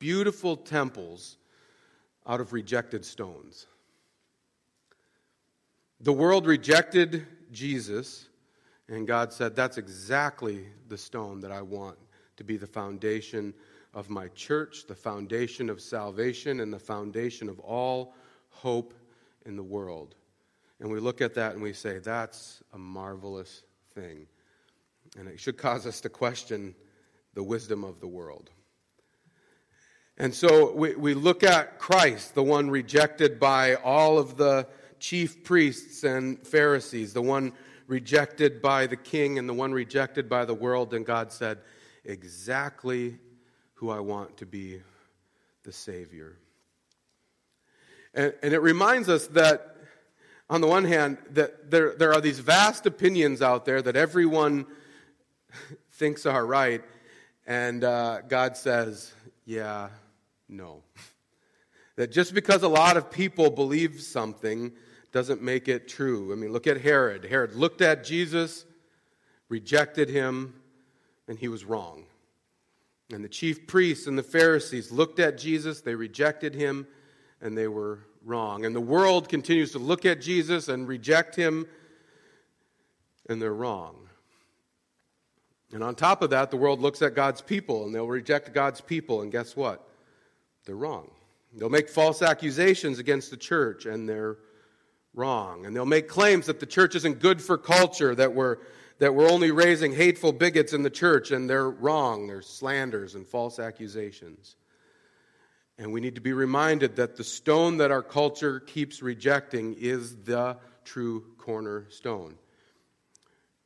beautiful 0.00 0.56
temples 0.56 1.36
out 2.26 2.40
of 2.40 2.52
rejected 2.52 3.04
stones. 3.04 3.66
The 6.00 6.12
world 6.12 6.46
rejected 6.46 7.24
Jesus, 7.52 8.26
and 8.88 9.06
God 9.06 9.32
said, 9.32 9.54
That's 9.54 9.78
exactly 9.78 10.66
the 10.88 10.98
stone 10.98 11.40
that 11.40 11.52
I 11.52 11.62
want 11.62 11.96
to 12.42 12.46
be 12.46 12.56
the 12.56 12.66
foundation 12.66 13.54
of 13.94 14.10
my 14.10 14.26
church, 14.28 14.86
the 14.88 14.94
foundation 14.96 15.70
of 15.70 15.80
salvation, 15.80 16.58
and 16.58 16.72
the 16.72 16.78
foundation 16.78 17.48
of 17.48 17.60
all 17.60 18.14
hope 18.50 18.94
in 19.46 19.54
the 19.54 19.62
world. 19.62 20.16
And 20.80 20.90
we 20.90 20.98
look 20.98 21.20
at 21.20 21.34
that 21.34 21.52
and 21.52 21.62
we 21.62 21.72
say, 21.72 22.00
that's 22.00 22.60
a 22.72 22.78
marvelous 22.78 23.62
thing. 23.94 24.26
And 25.16 25.28
it 25.28 25.38
should 25.38 25.56
cause 25.56 25.86
us 25.86 26.00
to 26.00 26.08
question 26.08 26.74
the 27.34 27.44
wisdom 27.44 27.84
of 27.84 28.00
the 28.00 28.08
world. 28.08 28.50
And 30.18 30.34
so 30.34 30.72
we, 30.72 30.96
we 30.96 31.14
look 31.14 31.44
at 31.44 31.78
Christ, 31.78 32.34
the 32.34 32.42
one 32.42 32.70
rejected 32.70 33.38
by 33.38 33.76
all 33.76 34.18
of 34.18 34.36
the 34.36 34.66
chief 34.98 35.44
priests 35.44 36.02
and 36.02 36.44
Pharisees, 36.44 37.12
the 37.12 37.22
one 37.22 37.52
rejected 37.86 38.60
by 38.60 38.88
the 38.88 38.96
king 38.96 39.38
and 39.38 39.48
the 39.48 39.54
one 39.54 39.72
rejected 39.72 40.28
by 40.28 40.44
the 40.44 40.54
world. 40.54 40.92
And 40.92 41.06
God 41.06 41.30
said, 41.30 41.58
exactly 42.04 43.18
who 43.74 43.90
I 43.90 44.00
want 44.00 44.36
to 44.38 44.46
be 44.46 44.80
the 45.64 45.72
Savior. 45.72 46.36
And, 48.14 48.34
and, 48.42 48.52
it 48.52 48.60
reminds 48.60 49.08
us 49.08 49.26
that, 49.28 49.76
on 50.50 50.60
the 50.60 50.66
one 50.66 50.84
hand, 50.84 51.18
that 51.30 51.70
there, 51.70 51.94
there 51.94 52.12
are 52.12 52.20
these 52.20 52.38
vast 52.40 52.84
opinions 52.84 53.40
out 53.40 53.64
there 53.64 53.80
that 53.80 53.96
everyone 53.96 54.66
thinks 55.92 56.26
are 56.26 56.44
right, 56.44 56.82
and 57.46 57.82
uh, 57.84 58.20
God 58.28 58.56
says, 58.56 59.12
yeah, 59.46 59.88
no. 60.48 60.82
that 61.96 62.12
just 62.12 62.34
because 62.34 62.62
a 62.62 62.68
lot 62.68 62.96
of 62.96 63.10
people 63.10 63.50
believe 63.50 64.00
something 64.00 64.72
doesn't 65.10 65.42
make 65.42 65.68
it 65.68 65.88
true. 65.88 66.32
I 66.32 66.36
mean, 66.36 66.52
look 66.52 66.66
at 66.66 66.80
Herod. 66.80 67.24
Herod 67.24 67.54
looked 67.54 67.82
at 67.82 68.04
Jesus, 68.04 68.64
rejected 69.48 70.08
him, 70.08 70.54
and 71.32 71.38
he 71.38 71.48
was 71.48 71.64
wrong. 71.64 72.04
And 73.10 73.24
the 73.24 73.28
chief 73.28 73.66
priests 73.66 74.06
and 74.06 74.18
the 74.18 74.22
Pharisees 74.22 74.92
looked 74.92 75.18
at 75.18 75.38
Jesus, 75.38 75.80
they 75.80 75.94
rejected 75.94 76.54
him, 76.54 76.86
and 77.40 77.56
they 77.56 77.68
were 77.68 78.00
wrong. 78.22 78.66
And 78.66 78.76
the 78.76 78.82
world 78.82 79.30
continues 79.30 79.72
to 79.72 79.78
look 79.78 80.04
at 80.04 80.20
Jesus 80.20 80.68
and 80.68 80.86
reject 80.86 81.34
him, 81.34 81.66
and 83.30 83.40
they're 83.40 83.54
wrong. 83.54 84.10
And 85.72 85.82
on 85.82 85.94
top 85.94 86.20
of 86.20 86.28
that, 86.30 86.50
the 86.50 86.58
world 86.58 86.82
looks 86.82 87.00
at 87.00 87.14
God's 87.14 87.40
people 87.40 87.86
and 87.86 87.94
they'll 87.94 88.06
reject 88.06 88.52
God's 88.52 88.82
people, 88.82 89.22
and 89.22 89.32
guess 89.32 89.56
what? 89.56 89.88
They're 90.66 90.76
wrong. 90.76 91.10
They'll 91.54 91.70
make 91.70 91.88
false 91.88 92.20
accusations 92.20 92.98
against 92.98 93.30
the 93.30 93.38
church, 93.38 93.86
and 93.86 94.06
they're 94.06 94.36
wrong. 95.14 95.64
And 95.64 95.74
they'll 95.74 95.86
make 95.86 96.08
claims 96.08 96.44
that 96.44 96.60
the 96.60 96.66
church 96.66 96.94
isn't 96.94 97.20
good 97.20 97.40
for 97.40 97.56
culture, 97.56 98.14
that 98.16 98.34
we're 98.34 98.58
that 98.98 99.14
we're 99.14 99.30
only 99.30 99.50
raising 99.50 99.92
hateful 99.94 100.32
bigots 100.32 100.72
in 100.72 100.82
the 100.82 100.90
church, 100.90 101.30
and 101.30 101.48
they're 101.48 101.70
wrong. 101.70 102.26
they're 102.26 102.42
slanders 102.42 103.14
and 103.14 103.26
false 103.26 103.58
accusations. 103.58 104.56
And 105.78 105.92
we 105.92 106.00
need 106.00 106.14
to 106.16 106.20
be 106.20 106.32
reminded 106.32 106.96
that 106.96 107.16
the 107.16 107.24
stone 107.24 107.78
that 107.78 107.90
our 107.90 108.02
culture 108.02 108.60
keeps 108.60 109.02
rejecting 109.02 109.74
is 109.74 110.14
the 110.24 110.56
true 110.84 111.24
cornerstone. 111.38 112.36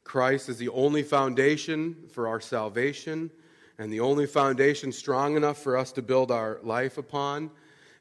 Christ 0.05 0.49
is 0.49 0.59
the 0.59 0.69
only 0.69 1.03
foundation 1.03 1.97
for 2.13 2.29
our 2.29 2.41
salvation 2.41 3.31
and 3.79 3.93
the 3.93 4.01
only 4.01 4.27
foundation 4.27 4.93
strong 4.93 5.37
enough 5.37 5.59
for 5.59 5.77
us 5.77 5.93
to 5.93 6.03
build 6.03 6.31
our 6.31 6.59
life 6.63 6.97
upon. 6.97 7.51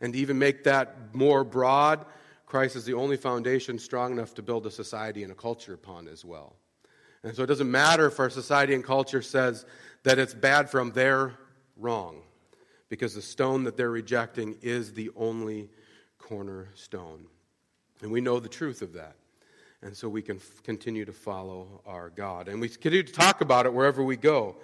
And 0.01 0.13
to 0.13 0.19
even 0.19 0.37
make 0.37 0.65
that 0.65 1.15
more 1.15 1.43
broad, 1.43 2.05
Christ 2.45 2.75
is 2.75 2.85
the 2.85 2.93
only 2.93 3.17
foundation 3.17 3.79
strong 3.79 4.11
enough 4.11 4.35
to 4.35 4.43
build 4.43 4.65
a 4.65 4.71
society 4.71 5.23
and 5.23 5.31
a 5.31 5.35
culture 5.35 5.73
upon 5.73 6.07
as 6.07 6.23
well. 6.23 6.55
And 7.25 7.35
so 7.35 7.43
it 7.43 7.47
doesn't 7.47 7.69
matter 7.71 8.05
if 8.05 8.19
our 8.19 8.29
society 8.29 8.75
and 8.75 8.83
culture 8.83 9.21
says 9.23 9.65
that 10.03 10.19
it's 10.19 10.35
bad 10.35 10.69
from 10.69 10.91
their 10.91 11.33
wrong. 11.75 12.21
because 12.87 13.15
the 13.15 13.21
stone 13.21 13.63
that 13.63 13.75
they're 13.75 13.89
rejecting 13.89 14.55
is 14.61 14.93
the 14.93 15.09
only 15.15 15.69
cornerstone. 16.19 17.25
And 18.01 18.11
we 18.11 18.21
know 18.21 18.39
the 18.39 18.47
truth 18.47 18.83
of 18.83 18.93
that. 18.93 19.15
And 19.81 19.97
so 19.97 20.07
we 20.07 20.21
can 20.21 20.37
f- 20.37 20.63
continue 20.63 21.03
to 21.03 21.11
follow 21.11 21.81
our 21.85 22.11
God. 22.11 22.47
And 22.47 22.61
we 22.61 22.69
continue 22.69 23.03
to 23.03 23.11
talk 23.11 23.41
about 23.41 23.65
it 23.65 23.73
wherever 23.73 24.03
we 24.03 24.17
go. 24.17 24.55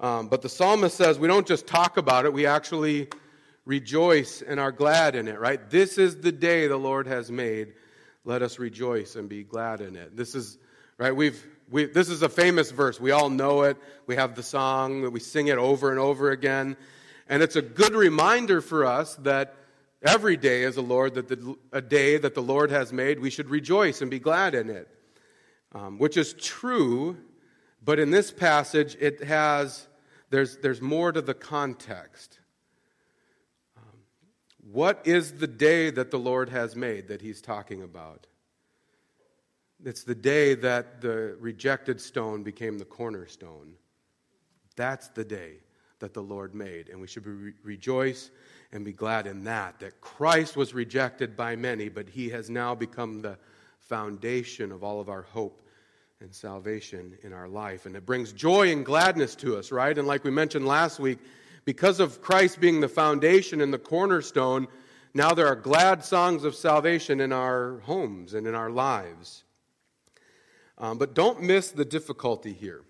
Um, 0.00 0.28
but 0.28 0.42
the 0.42 0.48
psalmist 0.48 0.96
says 0.96 1.18
we 1.18 1.28
don't 1.28 1.46
just 1.46 1.66
talk 1.66 1.96
about 1.96 2.26
it, 2.26 2.32
we 2.32 2.44
actually 2.46 3.08
rejoice 3.64 4.42
and 4.42 4.60
are 4.60 4.72
glad 4.72 5.14
in 5.14 5.28
it, 5.28 5.40
right? 5.40 5.70
This 5.70 5.96
is 5.96 6.20
the 6.20 6.32
day 6.32 6.66
the 6.66 6.76
Lord 6.76 7.06
has 7.06 7.30
made. 7.30 7.72
Let 8.24 8.42
us 8.42 8.58
rejoice 8.58 9.16
and 9.16 9.28
be 9.28 9.44
glad 9.44 9.80
in 9.80 9.96
it. 9.96 10.16
This 10.16 10.34
is, 10.34 10.58
right? 10.98 11.14
We've, 11.14 11.44
we, 11.72 11.86
this 11.86 12.10
is 12.10 12.22
a 12.22 12.28
famous 12.28 12.70
verse. 12.70 13.00
We 13.00 13.10
all 13.10 13.30
know 13.30 13.62
it. 13.62 13.78
We 14.06 14.16
have 14.16 14.34
the 14.34 14.42
song, 14.42 15.10
we 15.10 15.20
sing 15.20 15.48
it 15.48 15.56
over 15.56 15.90
and 15.90 15.98
over 15.98 16.30
again. 16.30 16.76
And 17.28 17.42
it's 17.42 17.56
a 17.56 17.62
good 17.62 17.94
reminder 17.94 18.60
for 18.60 18.84
us 18.84 19.14
that 19.16 19.54
every 20.02 20.36
day 20.36 20.64
is 20.64 20.76
a, 20.76 20.82
Lord 20.82 21.14
that 21.14 21.28
the, 21.28 21.56
a 21.72 21.80
day 21.80 22.18
that 22.18 22.34
the 22.34 22.42
Lord 22.42 22.70
has 22.70 22.92
made. 22.92 23.18
We 23.18 23.30
should 23.30 23.48
rejoice 23.48 24.02
and 24.02 24.10
be 24.10 24.18
glad 24.18 24.54
in 24.54 24.68
it, 24.68 24.86
um, 25.72 25.98
which 25.98 26.18
is 26.18 26.34
true. 26.34 27.16
But 27.82 27.98
in 27.98 28.10
this 28.10 28.30
passage, 28.30 28.96
it 29.00 29.24
has 29.24 29.88
there's, 30.28 30.58
there's 30.58 30.82
more 30.82 31.10
to 31.10 31.22
the 31.22 31.34
context. 31.34 32.38
Um, 33.78 34.00
what 34.70 35.00
is 35.04 35.32
the 35.32 35.46
day 35.46 35.90
that 35.90 36.10
the 36.10 36.18
Lord 36.18 36.50
has 36.50 36.76
made 36.76 37.08
that 37.08 37.22
he's 37.22 37.40
talking 37.40 37.82
about? 37.82 38.26
It's 39.84 40.04
the 40.04 40.14
day 40.14 40.54
that 40.54 41.00
the 41.00 41.36
rejected 41.40 42.00
stone 42.00 42.42
became 42.42 42.78
the 42.78 42.84
cornerstone. 42.84 43.74
That's 44.76 45.08
the 45.08 45.24
day 45.24 45.56
that 45.98 46.14
the 46.14 46.22
Lord 46.22 46.54
made. 46.54 46.88
And 46.88 47.00
we 47.00 47.06
should 47.06 47.26
re- 47.26 47.52
rejoice 47.62 48.30
and 48.72 48.84
be 48.84 48.92
glad 48.92 49.26
in 49.26 49.44
that, 49.44 49.80
that 49.80 50.00
Christ 50.00 50.56
was 50.56 50.72
rejected 50.72 51.36
by 51.36 51.56
many, 51.56 51.88
but 51.88 52.08
he 52.08 52.28
has 52.30 52.48
now 52.48 52.74
become 52.74 53.20
the 53.20 53.38
foundation 53.78 54.72
of 54.72 54.82
all 54.82 55.00
of 55.00 55.08
our 55.08 55.22
hope 55.22 55.66
and 56.20 56.32
salvation 56.32 57.18
in 57.22 57.32
our 57.32 57.48
life. 57.48 57.84
And 57.84 57.96
it 57.96 58.06
brings 58.06 58.32
joy 58.32 58.70
and 58.70 58.86
gladness 58.86 59.34
to 59.36 59.56
us, 59.56 59.72
right? 59.72 59.96
And 59.96 60.06
like 60.06 60.24
we 60.24 60.30
mentioned 60.30 60.66
last 60.66 61.00
week, 61.00 61.18
because 61.64 62.00
of 62.00 62.22
Christ 62.22 62.60
being 62.60 62.80
the 62.80 62.88
foundation 62.88 63.60
and 63.60 63.72
the 63.72 63.78
cornerstone, 63.78 64.68
now 65.14 65.34
there 65.34 65.46
are 65.46 65.56
glad 65.56 66.04
songs 66.04 66.44
of 66.44 66.54
salvation 66.54 67.20
in 67.20 67.32
our 67.32 67.78
homes 67.80 68.34
and 68.34 68.46
in 68.46 68.54
our 68.54 68.70
lives. 68.70 69.44
Um, 70.82 70.98
but 70.98 71.14
don't 71.14 71.40
miss 71.40 71.70
the 71.70 71.84
difficulty 71.84 72.52
here. 72.52 72.82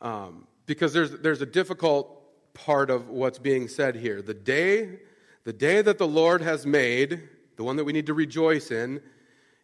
Um, 0.00 0.46
because 0.64 0.94
there's, 0.94 1.10
there's 1.20 1.42
a 1.42 1.46
difficult 1.46 2.54
part 2.54 2.88
of 2.88 3.10
what's 3.10 3.38
being 3.38 3.68
said 3.68 3.96
here. 3.96 4.22
The 4.22 4.32
day, 4.32 5.00
the 5.44 5.52
day 5.52 5.82
that 5.82 5.98
the 5.98 6.08
Lord 6.08 6.40
has 6.40 6.64
made, 6.64 7.28
the 7.56 7.64
one 7.64 7.76
that 7.76 7.84
we 7.84 7.92
need 7.92 8.06
to 8.06 8.14
rejoice 8.14 8.70
in, 8.70 9.02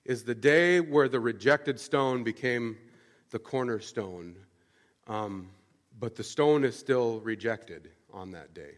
is 0.04 0.24
the 0.24 0.34
day 0.34 0.80
where 0.80 1.08
the 1.08 1.18
rejected 1.18 1.80
stone 1.80 2.22
became 2.22 2.76
the 3.30 3.38
cornerstone. 3.38 4.36
Um, 5.06 5.48
but 5.98 6.16
the 6.16 6.24
stone 6.24 6.64
is 6.64 6.78
still 6.78 7.20
rejected 7.20 7.90
on 8.12 8.30
that 8.32 8.52
day. 8.52 8.72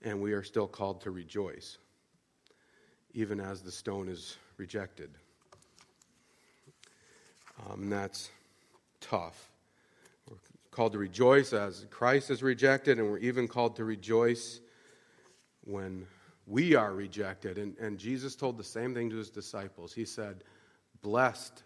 And 0.00 0.22
we 0.22 0.32
are 0.32 0.42
still 0.42 0.66
called 0.66 1.02
to 1.02 1.10
rejoice, 1.10 1.76
even 3.12 3.40
as 3.40 3.60
the 3.60 3.72
stone 3.72 4.08
is 4.08 4.38
rejected. 4.56 5.10
Um, 7.64 7.88
that's 7.88 8.30
tough. 9.00 9.50
We're 10.28 10.36
called 10.70 10.92
to 10.92 10.98
rejoice 10.98 11.52
as 11.52 11.86
Christ 11.90 12.30
is 12.30 12.42
rejected, 12.42 12.98
and 12.98 13.10
we're 13.10 13.18
even 13.18 13.48
called 13.48 13.76
to 13.76 13.84
rejoice 13.84 14.60
when 15.64 16.06
we 16.46 16.74
are 16.74 16.92
rejected. 16.92 17.58
And, 17.58 17.76
and 17.78 17.98
Jesus 17.98 18.36
told 18.36 18.56
the 18.56 18.64
same 18.64 18.94
thing 18.94 19.10
to 19.10 19.16
his 19.16 19.30
disciples. 19.30 19.92
He 19.92 20.04
said, 20.04 20.44
Blessed 21.02 21.62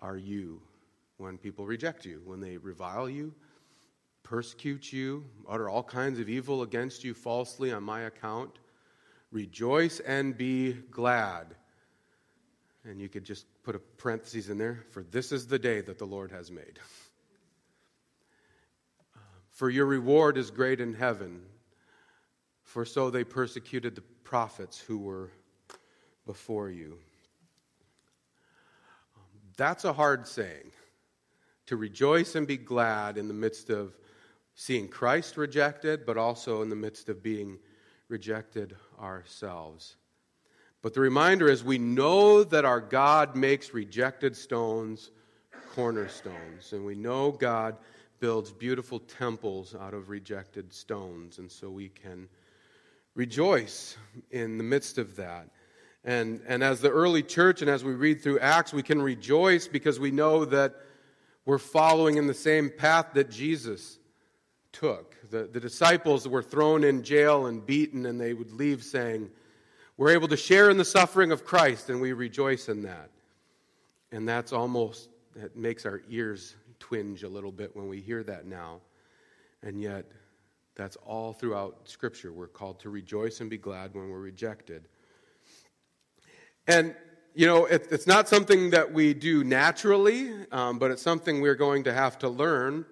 are 0.00 0.16
you 0.16 0.60
when 1.16 1.36
people 1.36 1.66
reject 1.66 2.04
you, 2.04 2.22
when 2.24 2.40
they 2.40 2.56
revile 2.56 3.08
you, 3.08 3.34
persecute 4.22 4.92
you, 4.92 5.24
utter 5.48 5.68
all 5.68 5.82
kinds 5.82 6.18
of 6.20 6.28
evil 6.28 6.62
against 6.62 7.02
you 7.02 7.14
falsely 7.14 7.72
on 7.72 7.82
my 7.82 8.02
account. 8.02 8.58
Rejoice 9.32 10.00
and 10.00 10.36
be 10.36 10.72
glad. 10.90 11.56
And 12.88 12.98
you 12.98 13.10
could 13.10 13.24
just 13.24 13.44
put 13.64 13.76
a 13.76 13.78
parenthesis 13.78 14.48
in 14.48 14.56
there 14.56 14.82
for 14.92 15.02
this 15.02 15.30
is 15.30 15.46
the 15.46 15.58
day 15.58 15.82
that 15.82 15.98
the 15.98 16.06
Lord 16.06 16.32
has 16.32 16.50
made. 16.50 16.78
For 19.50 19.68
your 19.68 19.84
reward 19.84 20.38
is 20.38 20.50
great 20.50 20.80
in 20.80 20.94
heaven 20.94 21.42
for 22.62 22.86
so 22.86 23.10
they 23.10 23.24
persecuted 23.24 23.94
the 23.94 24.02
prophets 24.24 24.80
who 24.80 24.98
were 24.98 25.30
before 26.24 26.70
you. 26.70 26.96
That's 29.58 29.84
a 29.84 29.92
hard 29.92 30.26
saying 30.26 30.72
to 31.66 31.76
rejoice 31.76 32.36
and 32.36 32.46
be 32.46 32.56
glad 32.56 33.18
in 33.18 33.28
the 33.28 33.34
midst 33.34 33.68
of 33.68 33.98
seeing 34.54 34.88
Christ 34.88 35.36
rejected, 35.36 36.06
but 36.06 36.16
also 36.16 36.62
in 36.62 36.70
the 36.70 36.76
midst 36.76 37.10
of 37.10 37.22
being 37.22 37.58
rejected 38.08 38.74
ourselves. 38.98 39.97
But 40.88 40.94
the 40.94 41.02
reminder 41.02 41.50
is 41.50 41.62
we 41.62 41.76
know 41.76 42.42
that 42.44 42.64
our 42.64 42.80
God 42.80 43.36
makes 43.36 43.74
rejected 43.74 44.34
stones 44.34 45.10
cornerstones, 45.74 46.72
and 46.72 46.82
we 46.82 46.94
know 46.94 47.30
God 47.30 47.76
builds 48.20 48.50
beautiful 48.50 48.98
temples 48.98 49.74
out 49.78 49.92
of 49.92 50.08
rejected 50.08 50.72
stones, 50.72 51.40
and 51.40 51.52
so 51.52 51.68
we 51.68 51.90
can 51.90 52.26
rejoice 53.14 53.98
in 54.30 54.56
the 54.56 54.64
midst 54.64 54.96
of 54.96 55.14
that. 55.16 55.50
And, 56.04 56.40
and 56.48 56.64
as 56.64 56.80
the 56.80 56.90
early 56.90 57.22
church 57.22 57.60
and 57.60 57.70
as 57.70 57.84
we 57.84 57.92
read 57.92 58.22
through 58.22 58.38
Acts, 58.38 58.72
we 58.72 58.82
can 58.82 59.02
rejoice 59.02 59.68
because 59.68 60.00
we 60.00 60.10
know 60.10 60.46
that 60.46 60.74
we're 61.44 61.58
following 61.58 62.16
in 62.16 62.26
the 62.26 62.32
same 62.32 62.70
path 62.70 63.08
that 63.12 63.30
Jesus 63.30 63.98
took. 64.72 65.16
The, 65.30 65.50
the 65.52 65.60
disciples 65.60 66.26
were 66.26 66.42
thrown 66.42 66.82
in 66.82 67.02
jail 67.02 67.44
and 67.44 67.66
beaten, 67.66 68.06
and 68.06 68.18
they 68.18 68.32
would 68.32 68.52
leave 68.52 68.82
saying, 68.82 69.28
We're 69.98 70.10
able 70.10 70.28
to 70.28 70.36
share 70.36 70.70
in 70.70 70.76
the 70.76 70.84
suffering 70.84 71.32
of 71.32 71.44
Christ, 71.44 71.90
and 71.90 72.00
we 72.00 72.12
rejoice 72.12 72.68
in 72.68 72.82
that. 72.82 73.10
And 74.12 74.28
that's 74.28 74.52
almost, 74.52 75.08
that 75.34 75.56
makes 75.56 75.84
our 75.84 76.02
ears 76.08 76.54
twinge 76.78 77.24
a 77.24 77.28
little 77.28 77.50
bit 77.50 77.74
when 77.74 77.88
we 77.88 78.00
hear 78.00 78.22
that 78.22 78.46
now. 78.46 78.80
And 79.64 79.82
yet, 79.82 80.06
that's 80.76 80.94
all 81.04 81.32
throughout 81.32 81.80
Scripture. 81.88 82.32
We're 82.32 82.46
called 82.46 82.78
to 82.80 82.90
rejoice 82.90 83.40
and 83.40 83.50
be 83.50 83.58
glad 83.58 83.92
when 83.92 84.08
we're 84.08 84.20
rejected. 84.20 84.86
And, 86.68 86.94
you 87.34 87.46
know, 87.46 87.64
it, 87.64 87.88
it's 87.90 88.06
not 88.06 88.28
something 88.28 88.70
that 88.70 88.92
we 88.92 89.14
do 89.14 89.42
naturally, 89.42 90.32
um, 90.52 90.78
but 90.78 90.92
it's 90.92 91.02
something 91.02 91.40
we're 91.40 91.56
going 91.56 91.82
to 91.82 91.92
have 91.92 92.20
to 92.20 92.28
learn 92.28 92.86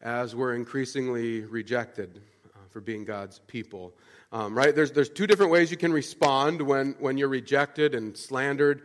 as 0.00 0.36
we're 0.36 0.54
increasingly 0.54 1.40
rejected 1.40 2.22
uh, 2.54 2.58
for 2.70 2.80
being 2.80 3.04
God's 3.04 3.40
people. 3.48 3.92
Um, 4.30 4.54
right? 4.56 4.74
There's, 4.74 4.92
there's 4.92 5.08
two 5.08 5.26
different 5.26 5.52
ways 5.52 5.70
you 5.70 5.78
can 5.78 5.92
respond 5.92 6.60
when, 6.60 6.94
when 6.98 7.16
you're 7.16 7.28
rejected 7.28 7.94
and 7.94 8.14
slandered 8.16 8.82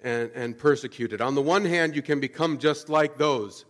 and, 0.00 0.30
and 0.34 0.56
persecuted. 0.56 1.20
On 1.20 1.34
the 1.34 1.42
one 1.42 1.64
hand, 1.64 1.94
you 1.94 2.00
can 2.00 2.20
become 2.20 2.58
just 2.58 2.88
like 2.88 3.18
those 3.18 3.66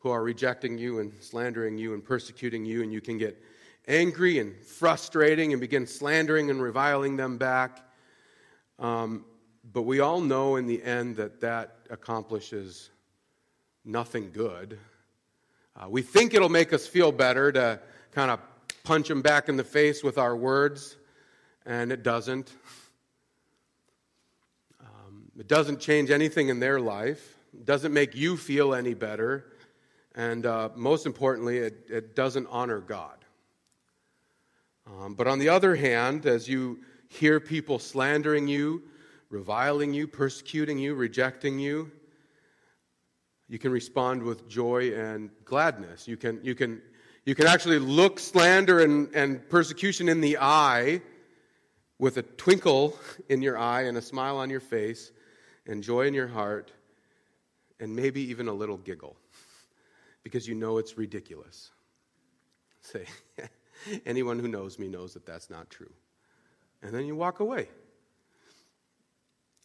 who 0.00 0.10
are 0.10 0.22
rejecting 0.22 0.76
you 0.76 0.98
and 0.98 1.12
slandering 1.20 1.78
you 1.78 1.94
and 1.94 2.04
persecuting 2.04 2.64
you, 2.64 2.82
and 2.82 2.92
you 2.92 3.00
can 3.00 3.16
get 3.16 3.40
angry 3.86 4.40
and 4.40 4.56
frustrating 4.64 5.52
and 5.52 5.60
begin 5.60 5.86
slandering 5.86 6.50
and 6.50 6.60
reviling 6.60 7.16
them 7.16 7.38
back. 7.38 7.80
Um, 8.78 9.24
but 9.72 9.82
we 9.82 10.00
all 10.00 10.20
know 10.20 10.56
in 10.56 10.66
the 10.66 10.82
end 10.82 11.16
that 11.16 11.40
that 11.40 11.76
accomplishes 11.90 12.90
nothing 13.84 14.30
good. 14.32 14.78
Uh, 15.76 15.88
we 15.88 16.02
think 16.02 16.34
it'll 16.34 16.48
make 16.48 16.72
us 16.72 16.86
feel 16.86 17.12
better 17.12 17.52
to 17.52 17.80
kind 18.12 18.30
of 18.30 18.40
punch 18.86 19.08
them 19.08 19.20
back 19.20 19.48
in 19.48 19.56
the 19.56 19.64
face 19.64 20.04
with 20.04 20.16
our 20.16 20.36
words, 20.36 20.96
and 21.66 21.90
it 21.90 22.04
doesn't. 22.04 22.52
Um, 24.80 25.24
it 25.36 25.48
doesn't 25.48 25.80
change 25.80 26.10
anything 26.10 26.50
in 26.50 26.60
their 26.60 26.78
life. 26.78 27.36
It 27.52 27.66
doesn't 27.66 27.92
make 27.92 28.14
you 28.14 28.36
feel 28.36 28.74
any 28.74 28.94
better. 28.94 29.46
And 30.14 30.46
uh, 30.46 30.68
most 30.76 31.04
importantly, 31.04 31.58
it, 31.58 31.86
it, 31.90 32.14
doesn't 32.14 32.46
honor 32.48 32.80
God. 32.80 33.18
Um, 34.86 35.14
but 35.14 35.26
on 35.26 35.40
the 35.40 35.48
other 35.48 35.74
hand, 35.74 36.24
as 36.24 36.48
you 36.48 36.78
hear 37.08 37.40
people 37.40 37.80
slandering 37.80 38.46
you, 38.46 38.84
reviling 39.30 39.92
you, 39.92 40.06
persecuting 40.06 40.78
you, 40.78 40.94
rejecting 40.94 41.58
you, 41.58 41.90
you 43.48 43.58
can 43.58 43.72
respond 43.72 44.22
with 44.22 44.48
joy 44.48 44.94
and 44.94 45.30
gladness. 45.44 46.06
You 46.06 46.16
can, 46.16 46.38
you 46.42 46.54
can, 46.54 46.80
you 47.26 47.34
can 47.34 47.48
actually 47.48 47.80
look 47.80 48.18
slander 48.20 48.80
and, 48.80 49.12
and 49.14 49.46
persecution 49.50 50.08
in 50.08 50.20
the 50.20 50.38
eye 50.40 51.02
with 51.98 52.16
a 52.16 52.22
twinkle 52.22 52.96
in 53.28 53.42
your 53.42 53.58
eye 53.58 53.82
and 53.82 53.98
a 53.98 54.02
smile 54.02 54.36
on 54.38 54.48
your 54.48 54.60
face 54.60 55.10
and 55.66 55.82
joy 55.82 56.06
in 56.06 56.14
your 56.14 56.28
heart 56.28 56.70
and 57.80 57.94
maybe 57.94 58.20
even 58.22 58.46
a 58.46 58.52
little 58.52 58.76
giggle 58.76 59.16
because 60.22 60.46
you 60.46 60.54
know 60.54 60.78
it's 60.78 60.96
ridiculous. 60.96 61.72
Say, 62.80 63.06
Anyone 64.06 64.38
who 64.38 64.48
knows 64.48 64.78
me 64.78 64.88
knows 64.88 65.14
that 65.14 65.26
that's 65.26 65.50
not 65.50 65.68
true. 65.68 65.92
And 66.82 66.94
then 66.94 67.06
you 67.06 67.16
walk 67.16 67.40
away. 67.40 67.68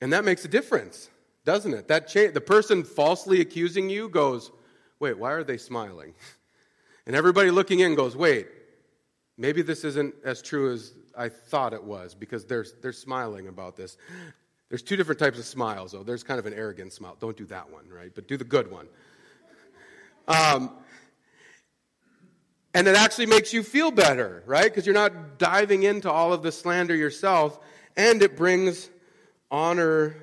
And 0.01 0.11
that 0.13 0.25
makes 0.25 0.43
a 0.45 0.47
difference, 0.47 1.09
doesn't 1.45 1.73
it? 1.73 1.87
That 1.87 2.07
cha- 2.07 2.31
the 2.31 2.41
person 2.41 2.83
falsely 2.83 3.41
accusing 3.41 3.89
you 3.89 4.09
goes, 4.09 4.51
Wait, 4.99 5.17
why 5.17 5.31
are 5.31 5.43
they 5.43 5.57
smiling? 5.57 6.13
And 7.11 7.17
everybody 7.17 7.51
looking 7.51 7.81
in 7.81 7.95
goes, 7.95 8.15
Wait, 8.15 8.47
maybe 9.37 9.61
this 9.63 9.83
isn't 9.83 10.15
as 10.23 10.41
true 10.41 10.71
as 10.71 10.93
I 11.13 11.27
thought 11.27 11.73
it 11.73 11.83
was 11.83 12.15
because 12.15 12.45
they're, 12.45 12.65
they're 12.81 12.93
smiling 12.93 13.49
about 13.49 13.75
this. 13.75 13.97
There's 14.69 14.81
two 14.81 14.95
different 14.95 15.19
types 15.19 15.37
of 15.37 15.43
smiles, 15.43 15.91
though. 15.91 16.03
There's 16.03 16.23
kind 16.23 16.39
of 16.39 16.45
an 16.45 16.53
arrogant 16.53 16.93
smile. 16.93 17.17
Don't 17.19 17.35
do 17.35 17.43
that 17.47 17.69
one, 17.69 17.89
right? 17.89 18.15
But 18.15 18.29
do 18.29 18.37
the 18.37 18.45
good 18.45 18.71
one. 18.71 18.87
Um, 20.29 20.71
and 22.73 22.87
it 22.87 22.95
actually 22.95 23.25
makes 23.25 23.51
you 23.51 23.61
feel 23.61 23.91
better, 23.91 24.41
right? 24.45 24.63
Because 24.63 24.85
you're 24.85 24.95
not 24.95 25.37
diving 25.37 25.83
into 25.83 26.09
all 26.09 26.31
of 26.31 26.43
the 26.43 26.51
slander 26.53 26.95
yourself, 26.95 27.59
and 27.97 28.21
it 28.21 28.37
brings 28.37 28.89
honor 29.51 30.15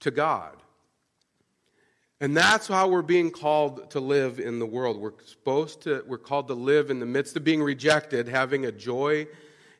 to 0.00 0.10
God. 0.10 0.56
And 2.20 2.36
that's 2.36 2.68
how 2.68 2.88
we're 2.88 3.02
being 3.02 3.30
called 3.30 3.90
to 3.90 4.00
live 4.00 4.38
in 4.38 4.58
the 4.58 4.66
world. 4.66 4.98
We're 4.98 5.12
supposed 5.26 5.82
to, 5.82 6.04
we're 6.06 6.18
called 6.18 6.48
to 6.48 6.54
live 6.54 6.90
in 6.90 7.00
the 7.00 7.06
midst 7.06 7.36
of 7.36 7.44
being 7.44 7.62
rejected, 7.62 8.28
having 8.28 8.66
a 8.66 8.72
joy 8.72 9.26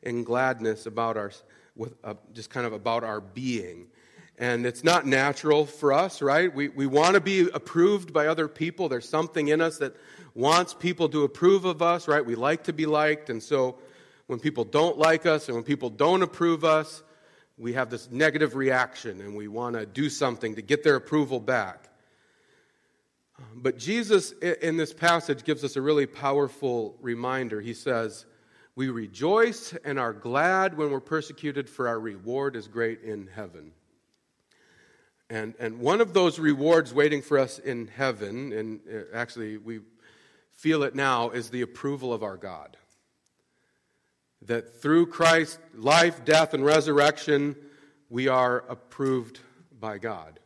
and 0.03 0.25
gladness 0.25 0.85
about 0.85 1.17
our, 1.17 1.31
with, 1.75 1.95
uh, 2.03 2.15
just 2.33 2.49
kind 2.49 2.65
of 2.65 2.73
about 2.73 3.03
our 3.03 3.21
being. 3.21 3.87
And 4.37 4.65
it's 4.65 4.83
not 4.83 5.05
natural 5.05 5.65
for 5.65 5.93
us, 5.93 6.21
right? 6.21 6.53
We, 6.53 6.67
we 6.67 6.87
want 6.87 7.13
to 7.15 7.21
be 7.21 7.49
approved 7.53 8.11
by 8.11 8.27
other 8.27 8.49
people. 8.49 8.89
There's 8.89 9.07
something 9.07 9.47
in 9.47 9.61
us 9.61 9.77
that 9.77 9.95
wants 10.33 10.73
people 10.73 11.07
to 11.09 11.23
approve 11.23 11.63
of 11.63 11.81
us, 11.81 12.07
right? 12.07 12.23
We 12.23 12.35
like 12.35 12.65
to 12.65 12.73
be 12.73 12.85
liked. 12.85 13.29
And 13.29 13.41
so 13.41 13.77
when 14.27 14.39
people 14.39 14.65
don't 14.65 14.97
like 14.97 15.25
us 15.25 15.47
and 15.47 15.55
when 15.55 15.63
people 15.63 15.89
don't 15.89 16.21
approve 16.21 16.65
us, 16.65 17.01
we 17.57 17.73
have 17.73 17.89
this 17.89 18.11
negative 18.11 18.55
reaction 18.55 19.21
and 19.21 19.35
we 19.35 19.47
want 19.47 19.75
to 19.75 19.85
do 19.85 20.09
something 20.09 20.55
to 20.55 20.61
get 20.61 20.83
their 20.83 20.97
approval 20.97 21.39
back. 21.39 21.84
But 23.55 23.77
Jesus, 23.77 24.31
in 24.31 24.77
this 24.77 24.93
passage, 24.93 25.43
gives 25.43 25.63
us 25.63 25.75
a 25.75 25.81
really 25.81 26.05
powerful 26.05 26.97
reminder. 27.01 27.59
He 27.61 27.73
says, 27.73 28.25
We 28.75 28.89
rejoice 28.89 29.73
and 29.83 29.99
are 29.99 30.13
glad 30.13 30.77
when 30.77 30.91
we're 30.91 30.99
persecuted, 30.99 31.69
for 31.69 31.87
our 31.87 31.99
reward 31.99 32.55
is 32.55 32.67
great 32.67 33.01
in 33.01 33.27
heaven. 33.27 33.71
And, 35.29 35.55
and 35.59 35.79
one 35.79 36.01
of 36.01 36.13
those 36.13 36.37
rewards 36.37 36.93
waiting 36.93 37.21
for 37.21 37.39
us 37.39 37.59
in 37.59 37.87
heaven, 37.87 38.53
and 38.53 38.79
uh, 38.87 39.15
actually 39.15 39.57
we 39.57 39.79
feel 40.51 40.83
it 40.83 40.95
now, 40.95 41.31
is 41.31 41.49
the 41.49 41.61
approval 41.61 42.13
of 42.13 42.23
our 42.23 42.37
God. 42.37 42.77
That 44.43 44.81
through 44.81 45.07
Christ's 45.07 45.57
life, 45.73 46.23
death, 46.23 46.53
and 46.53 46.63
resurrection, 46.63 47.55
we 48.09 48.27
are 48.27 48.63
approved 48.69 49.39
by 49.79 49.97
God. 49.97 50.39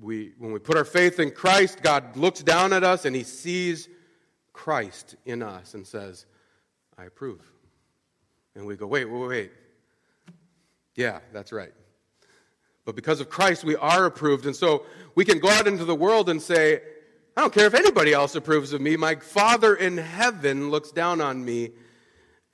We, 0.00 0.32
when 0.38 0.52
we 0.52 0.58
put 0.58 0.76
our 0.76 0.84
faith 0.84 1.18
in 1.18 1.30
Christ, 1.30 1.82
God 1.82 2.16
looks 2.16 2.42
down 2.42 2.72
at 2.72 2.84
us 2.84 3.04
and 3.04 3.16
he 3.16 3.22
sees 3.22 3.88
Christ 4.52 5.16
in 5.24 5.42
us 5.42 5.74
and 5.74 5.86
says, 5.86 6.26
I 6.98 7.04
approve. 7.04 7.40
And 8.54 8.66
we 8.66 8.76
go, 8.76 8.86
wait, 8.86 9.04
wait, 9.04 9.28
wait. 9.28 9.52
Yeah, 10.94 11.20
that's 11.32 11.52
right. 11.52 11.72
But 12.84 12.94
because 12.94 13.20
of 13.20 13.28
Christ, 13.28 13.64
we 13.64 13.76
are 13.76 14.06
approved. 14.06 14.46
And 14.46 14.56
so 14.56 14.86
we 15.14 15.24
can 15.24 15.38
go 15.38 15.48
out 15.48 15.66
into 15.66 15.84
the 15.84 15.94
world 15.94 16.28
and 16.28 16.40
say, 16.40 16.80
I 17.36 17.42
don't 17.42 17.52
care 17.52 17.66
if 17.66 17.74
anybody 17.74 18.14
else 18.14 18.34
approves 18.34 18.72
of 18.72 18.80
me. 18.80 18.96
My 18.96 19.16
Father 19.16 19.74
in 19.74 19.98
heaven 19.98 20.70
looks 20.70 20.90
down 20.90 21.20
on 21.20 21.44
me 21.44 21.72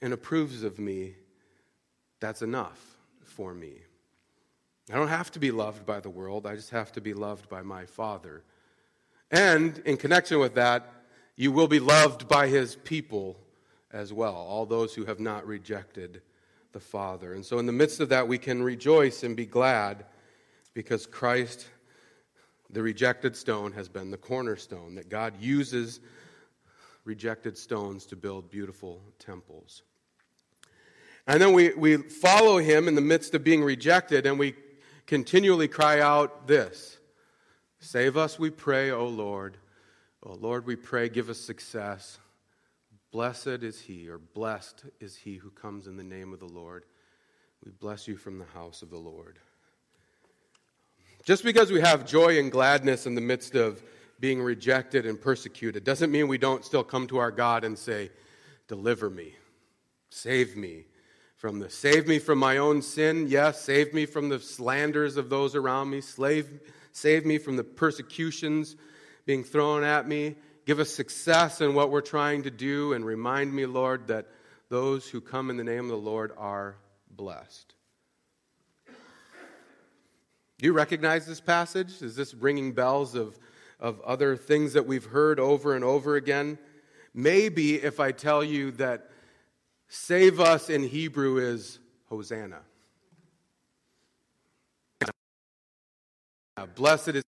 and 0.00 0.12
approves 0.12 0.64
of 0.64 0.78
me. 0.78 1.14
That's 2.20 2.42
enough 2.42 2.80
for 3.24 3.54
me. 3.54 3.82
I 4.92 4.96
don't 4.96 5.08
have 5.08 5.30
to 5.30 5.38
be 5.38 5.50
loved 5.50 5.86
by 5.86 6.00
the 6.00 6.10
world, 6.10 6.46
I 6.46 6.54
just 6.54 6.68
have 6.68 6.92
to 6.92 7.00
be 7.00 7.14
loved 7.14 7.48
by 7.48 7.62
my 7.62 7.86
Father. 7.86 8.42
And 9.30 9.78
in 9.86 9.96
connection 9.96 10.38
with 10.38 10.54
that, 10.56 10.86
you 11.34 11.50
will 11.50 11.66
be 11.66 11.80
loved 11.80 12.28
by 12.28 12.48
his 12.48 12.76
people 12.76 13.38
as 13.90 14.12
well, 14.12 14.34
all 14.34 14.66
those 14.66 14.94
who 14.94 15.06
have 15.06 15.18
not 15.18 15.46
rejected 15.46 16.20
the 16.72 16.80
Father. 16.80 17.32
And 17.32 17.44
so, 17.44 17.58
in 17.58 17.64
the 17.64 17.72
midst 17.72 18.00
of 18.00 18.10
that, 18.10 18.28
we 18.28 18.36
can 18.36 18.62
rejoice 18.62 19.22
and 19.22 19.34
be 19.34 19.46
glad 19.46 20.04
because 20.74 21.06
Christ, 21.06 21.68
the 22.68 22.82
rejected 22.82 23.34
stone, 23.34 23.72
has 23.72 23.88
been 23.88 24.10
the 24.10 24.18
cornerstone, 24.18 24.94
that 24.96 25.08
God 25.08 25.40
uses 25.40 26.00
rejected 27.06 27.56
stones 27.56 28.04
to 28.06 28.16
build 28.16 28.50
beautiful 28.50 29.00
temples. 29.18 29.84
And 31.26 31.40
then 31.40 31.54
we, 31.54 31.72
we 31.72 31.96
follow 31.96 32.58
him 32.58 32.88
in 32.88 32.94
the 32.94 33.00
midst 33.00 33.34
of 33.34 33.42
being 33.42 33.64
rejected, 33.64 34.26
and 34.26 34.38
we 34.38 34.54
continually 35.06 35.68
cry 35.68 36.00
out 36.00 36.46
this 36.46 36.98
Save 37.78 38.16
us, 38.16 38.38
we 38.38 38.50
pray, 38.50 38.90
O 38.90 39.06
Lord. 39.06 39.56
O 40.22 40.34
Lord, 40.34 40.66
we 40.66 40.76
pray, 40.76 41.08
give 41.08 41.28
us 41.28 41.38
success. 41.38 42.18
Blessed 43.10 43.62
is 43.62 43.80
he, 43.80 44.08
or 44.08 44.18
blessed 44.18 44.84
is 45.00 45.16
he 45.16 45.36
who 45.36 45.50
comes 45.50 45.86
in 45.86 45.96
the 45.96 46.04
name 46.04 46.32
of 46.32 46.38
the 46.38 46.46
Lord. 46.46 46.84
We 47.64 47.72
bless 47.72 48.06
you 48.06 48.16
from 48.16 48.38
the 48.38 48.44
house 48.44 48.82
of 48.82 48.90
the 48.90 48.98
Lord. 48.98 49.38
Just 51.24 51.44
because 51.44 51.70
we 51.70 51.80
have 51.80 52.06
joy 52.06 52.38
and 52.38 52.50
gladness 52.50 53.06
in 53.06 53.14
the 53.14 53.20
midst 53.20 53.54
of 53.54 53.82
being 54.18 54.40
rejected 54.40 55.04
and 55.04 55.20
persecuted 55.20 55.84
doesn't 55.84 56.10
mean 56.10 56.28
we 56.28 56.38
don't 56.38 56.64
still 56.64 56.84
come 56.84 57.06
to 57.08 57.18
our 57.18 57.30
God 57.30 57.64
and 57.64 57.76
say, 57.76 58.10
Deliver 58.68 59.10
me, 59.10 59.34
save 60.10 60.56
me 60.56 60.84
from 61.42 61.58
the 61.58 61.68
Save 61.68 62.06
me 62.06 62.20
from 62.20 62.38
my 62.38 62.58
own 62.58 62.82
sin, 62.82 63.26
yes. 63.26 63.62
Save 63.62 63.92
me 63.92 64.06
from 64.06 64.28
the 64.28 64.38
slanders 64.38 65.16
of 65.16 65.28
those 65.28 65.56
around 65.56 65.90
me. 65.90 66.00
Slave, 66.00 66.60
save 66.92 67.26
me 67.26 67.36
from 67.36 67.56
the 67.56 67.64
persecutions 67.64 68.76
being 69.26 69.42
thrown 69.42 69.82
at 69.82 70.06
me. 70.06 70.36
Give 70.66 70.78
us 70.78 70.88
success 70.88 71.60
in 71.60 71.74
what 71.74 71.90
we're 71.90 72.00
trying 72.00 72.44
to 72.44 72.50
do, 72.52 72.92
and 72.92 73.04
remind 73.04 73.52
me, 73.52 73.66
Lord, 73.66 74.06
that 74.06 74.28
those 74.68 75.08
who 75.08 75.20
come 75.20 75.50
in 75.50 75.56
the 75.56 75.64
name 75.64 75.86
of 75.86 75.88
the 75.88 75.96
Lord 75.96 76.30
are 76.38 76.76
blessed. 77.10 77.74
Do 78.86 80.66
you 80.66 80.72
recognize 80.72 81.26
this 81.26 81.40
passage? 81.40 82.02
Is 82.02 82.14
this 82.14 82.34
ringing 82.34 82.70
bells 82.70 83.16
of, 83.16 83.36
of 83.80 84.00
other 84.02 84.36
things 84.36 84.74
that 84.74 84.86
we've 84.86 85.06
heard 85.06 85.40
over 85.40 85.74
and 85.74 85.84
over 85.84 86.14
again? 86.14 86.56
Maybe 87.12 87.82
if 87.82 87.98
I 87.98 88.12
tell 88.12 88.44
you 88.44 88.70
that 88.72 89.08
save 89.92 90.40
us 90.40 90.70
in 90.70 90.82
Hebrew 90.82 91.36
is 91.36 91.78
Hosanna. 92.08 92.60
Blessed 96.74 97.08
is 97.08 97.24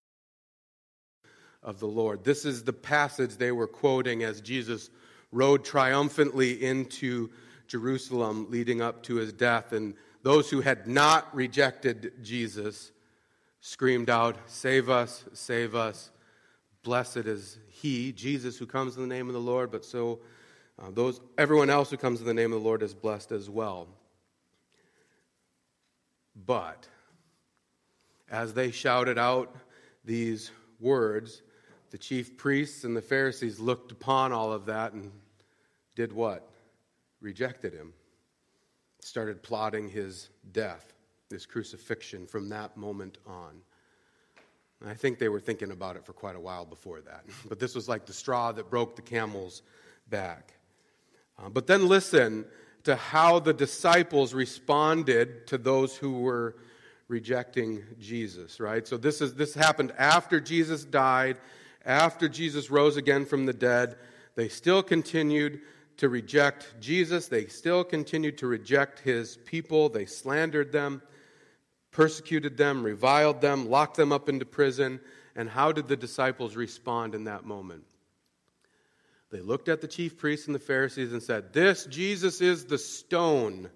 of 1.62 1.78
the 1.78 1.86
Lord. 1.86 2.24
This 2.24 2.46
is 2.46 2.64
the 2.64 2.72
passage 2.72 3.36
they 3.36 3.52
were 3.52 3.66
quoting 3.66 4.22
as 4.22 4.40
Jesus 4.40 4.88
rode 5.30 5.62
triumphantly 5.62 6.64
into 6.64 7.28
Jerusalem 7.66 8.46
leading 8.48 8.80
up 8.80 9.02
to 9.04 9.16
his 9.16 9.34
death. 9.34 9.72
And 9.72 9.94
those 10.22 10.48
who 10.48 10.62
had 10.62 10.86
not 10.86 11.34
rejected 11.34 12.12
Jesus 12.22 12.92
screamed 13.60 14.08
out, 14.08 14.38
Save 14.46 14.88
us, 14.88 15.24
save 15.34 15.74
us. 15.74 16.10
Blessed 16.82 17.18
is 17.18 17.58
he, 17.68 18.10
Jesus, 18.12 18.56
who 18.56 18.66
comes 18.66 18.96
in 18.96 19.02
the 19.02 19.14
name 19.14 19.28
of 19.28 19.34
the 19.34 19.40
Lord, 19.40 19.70
but 19.70 19.84
so 19.84 20.20
uh, 20.80 20.90
those, 20.90 21.20
everyone 21.38 21.70
else 21.70 21.90
who 21.90 21.96
comes 21.96 22.20
in 22.20 22.26
the 22.26 22.34
name 22.34 22.52
of 22.52 22.60
the 22.60 22.64
Lord 22.64 22.82
is 22.82 22.94
blessed 22.94 23.32
as 23.32 23.48
well. 23.48 23.88
But 26.46 26.88
as 28.30 28.54
they 28.54 28.70
shouted 28.70 29.18
out 29.18 29.54
these 30.04 30.50
words, 30.80 31.42
the 31.90 31.98
chief 31.98 32.36
priests 32.36 32.84
and 32.84 32.96
the 32.96 33.02
Pharisees 33.02 33.60
looked 33.60 33.92
upon 33.92 34.32
all 34.32 34.52
of 34.52 34.66
that 34.66 34.92
and 34.92 35.12
did 35.94 36.12
what? 36.12 36.50
Rejected 37.20 37.72
him. 37.72 37.92
Started 39.00 39.42
plotting 39.42 39.88
his 39.88 40.30
death 40.52 40.92
this 41.30 41.46
crucifixion 41.46 42.26
from 42.26 42.48
that 42.48 42.76
moment 42.76 43.18
on. 43.26 43.60
I 44.86 44.94
think 44.94 45.18
they 45.18 45.28
were 45.28 45.40
thinking 45.40 45.70
about 45.70 45.96
it 45.96 46.04
for 46.04 46.12
quite 46.12 46.36
a 46.36 46.40
while 46.40 46.64
before 46.64 47.00
that. 47.02 47.24
But 47.48 47.58
this 47.58 47.74
was 47.74 47.88
like 47.88 48.06
the 48.06 48.12
straw 48.12 48.52
that 48.52 48.70
broke 48.70 48.96
the 48.96 49.02
camel's 49.02 49.62
back. 50.08 50.52
Uh, 51.38 51.48
but 51.48 51.66
then 51.66 51.88
listen 51.88 52.44
to 52.84 52.96
how 52.96 53.38
the 53.38 53.52
disciples 53.52 54.34
responded 54.34 55.46
to 55.46 55.58
those 55.58 55.96
who 55.96 56.20
were 56.20 56.56
rejecting 57.08 57.82
Jesus, 57.98 58.60
right? 58.60 58.86
So 58.86 58.96
this 58.96 59.20
is 59.20 59.34
this 59.34 59.54
happened 59.54 59.92
after 59.98 60.40
Jesus 60.40 60.84
died, 60.84 61.38
after 61.84 62.28
Jesus 62.28 62.70
rose 62.70 62.96
again 62.96 63.24
from 63.24 63.46
the 63.46 63.52
dead. 63.52 63.96
They 64.34 64.48
still 64.48 64.82
continued 64.82 65.60
to 65.98 66.08
reject 66.08 66.74
Jesus. 66.80 67.28
They 67.28 67.46
still 67.46 67.84
continued 67.84 68.38
to 68.38 68.46
reject 68.46 69.00
his 69.00 69.36
people. 69.36 69.88
They 69.88 70.06
slandered 70.06 70.72
them 70.72 71.02
persecuted 71.94 72.56
them, 72.56 72.82
reviled 72.82 73.40
them, 73.40 73.70
locked 73.70 73.96
them 73.96 74.12
up 74.12 74.28
into 74.28 74.44
prison. 74.44 75.00
And 75.36 75.48
how 75.48 75.72
did 75.72 75.88
the 75.88 75.96
disciples 75.96 76.56
respond 76.56 77.14
in 77.14 77.24
that 77.24 77.44
moment? 77.44 77.84
They 79.34 79.40
looked 79.40 79.68
at 79.68 79.80
the 79.80 79.88
chief 79.88 80.16
priests 80.16 80.46
and 80.46 80.54
the 80.54 80.60
Pharisees 80.60 81.12
and 81.12 81.20
said, 81.20 81.52
This 81.52 81.86
Jesus 81.86 82.40
is 82.40 82.66
the 82.66 82.78
stone 82.78 83.68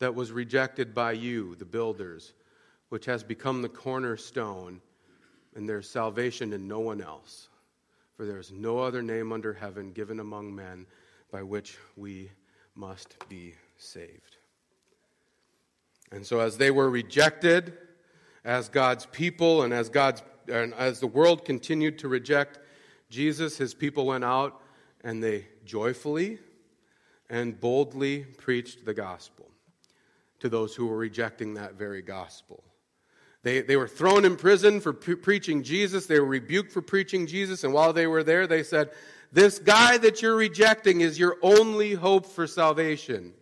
that 0.00 0.16
was 0.16 0.32
rejected 0.32 0.92
by 0.92 1.12
you, 1.12 1.54
the 1.54 1.64
builders, 1.64 2.32
which 2.88 3.04
has 3.04 3.22
become 3.22 3.62
the 3.62 3.68
cornerstone, 3.68 4.80
and 5.54 5.68
there's 5.68 5.88
salvation 5.88 6.52
in 6.52 6.66
no 6.66 6.80
one 6.80 7.00
else. 7.00 7.48
For 8.16 8.26
there 8.26 8.40
is 8.40 8.50
no 8.50 8.80
other 8.80 9.00
name 9.00 9.30
under 9.30 9.52
heaven 9.52 9.92
given 9.92 10.18
among 10.18 10.52
men 10.52 10.84
by 11.30 11.44
which 11.44 11.78
we 11.96 12.32
must 12.74 13.14
be 13.28 13.54
saved. 13.76 14.38
And 16.10 16.26
so, 16.26 16.40
as 16.40 16.58
they 16.58 16.72
were 16.72 16.90
rejected 16.90 17.72
as 18.44 18.68
God's 18.68 19.06
people, 19.06 19.62
and 19.62 19.72
as, 19.72 19.90
God's, 19.90 20.24
and 20.48 20.74
as 20.74 20.98
the 20.98 21.06
world 21.06 21.44
continued 21.44 22.00
to 22.00 22.08
reject 22.08 22.58
Jesus, 23.10 23.56
his 23.56 23.74
people 23.74 24.04
went 24.04 24.24
out 24.24 24.60
and 25.02 25.22
they 25.22 25.46
joyfully 25.64 26.38
and 27.30 27.60
boldly 27.60 28.24
preached 28.24 28.84
the 28.84 28.94
gospel 28.94 29.50
to 30.40 30.48
those 30.48 30.74
who 30.74 30.86
were 30.86 30.96
rejecting 30.96 31.54
that 31.54 31.74
very 31.74 32.02
gospel. 32.02 32.62
They, 33.42 33.60
they 33.60 33.76
were 33.76 33.88
thrown 33.88 34.24
in 34.24 34.36
prison 34.36 34.80
for 34.80 34.92
pre- 34.92 35.14
preaching 35.14 35.62
Jesus. 35.62 36.06
They 36.06 36.20
were 36.20 36.26
rebuked 36.26 36.72
for 36.72 36.82
preaching 36.82 37.26
Jesus. 37.26 37.64
And 37.64 37.72
while 37.72 37.92
they 37.92 38.06
were 38.06 38.24
there, 38.24 38.46
they 38.46 38.62
said, 38.62 38.90
This 39.32 39.58
guy 39.58 39.98
that 39.98 40.22
you're 40.22 40.36
rejecting 40.36 41.00
is 41.00 41.18
your 41.18 41.36
only 41.42 41.94
hope 41.94 42.26
for 42.26 42.46
salvation. 42.46 43.34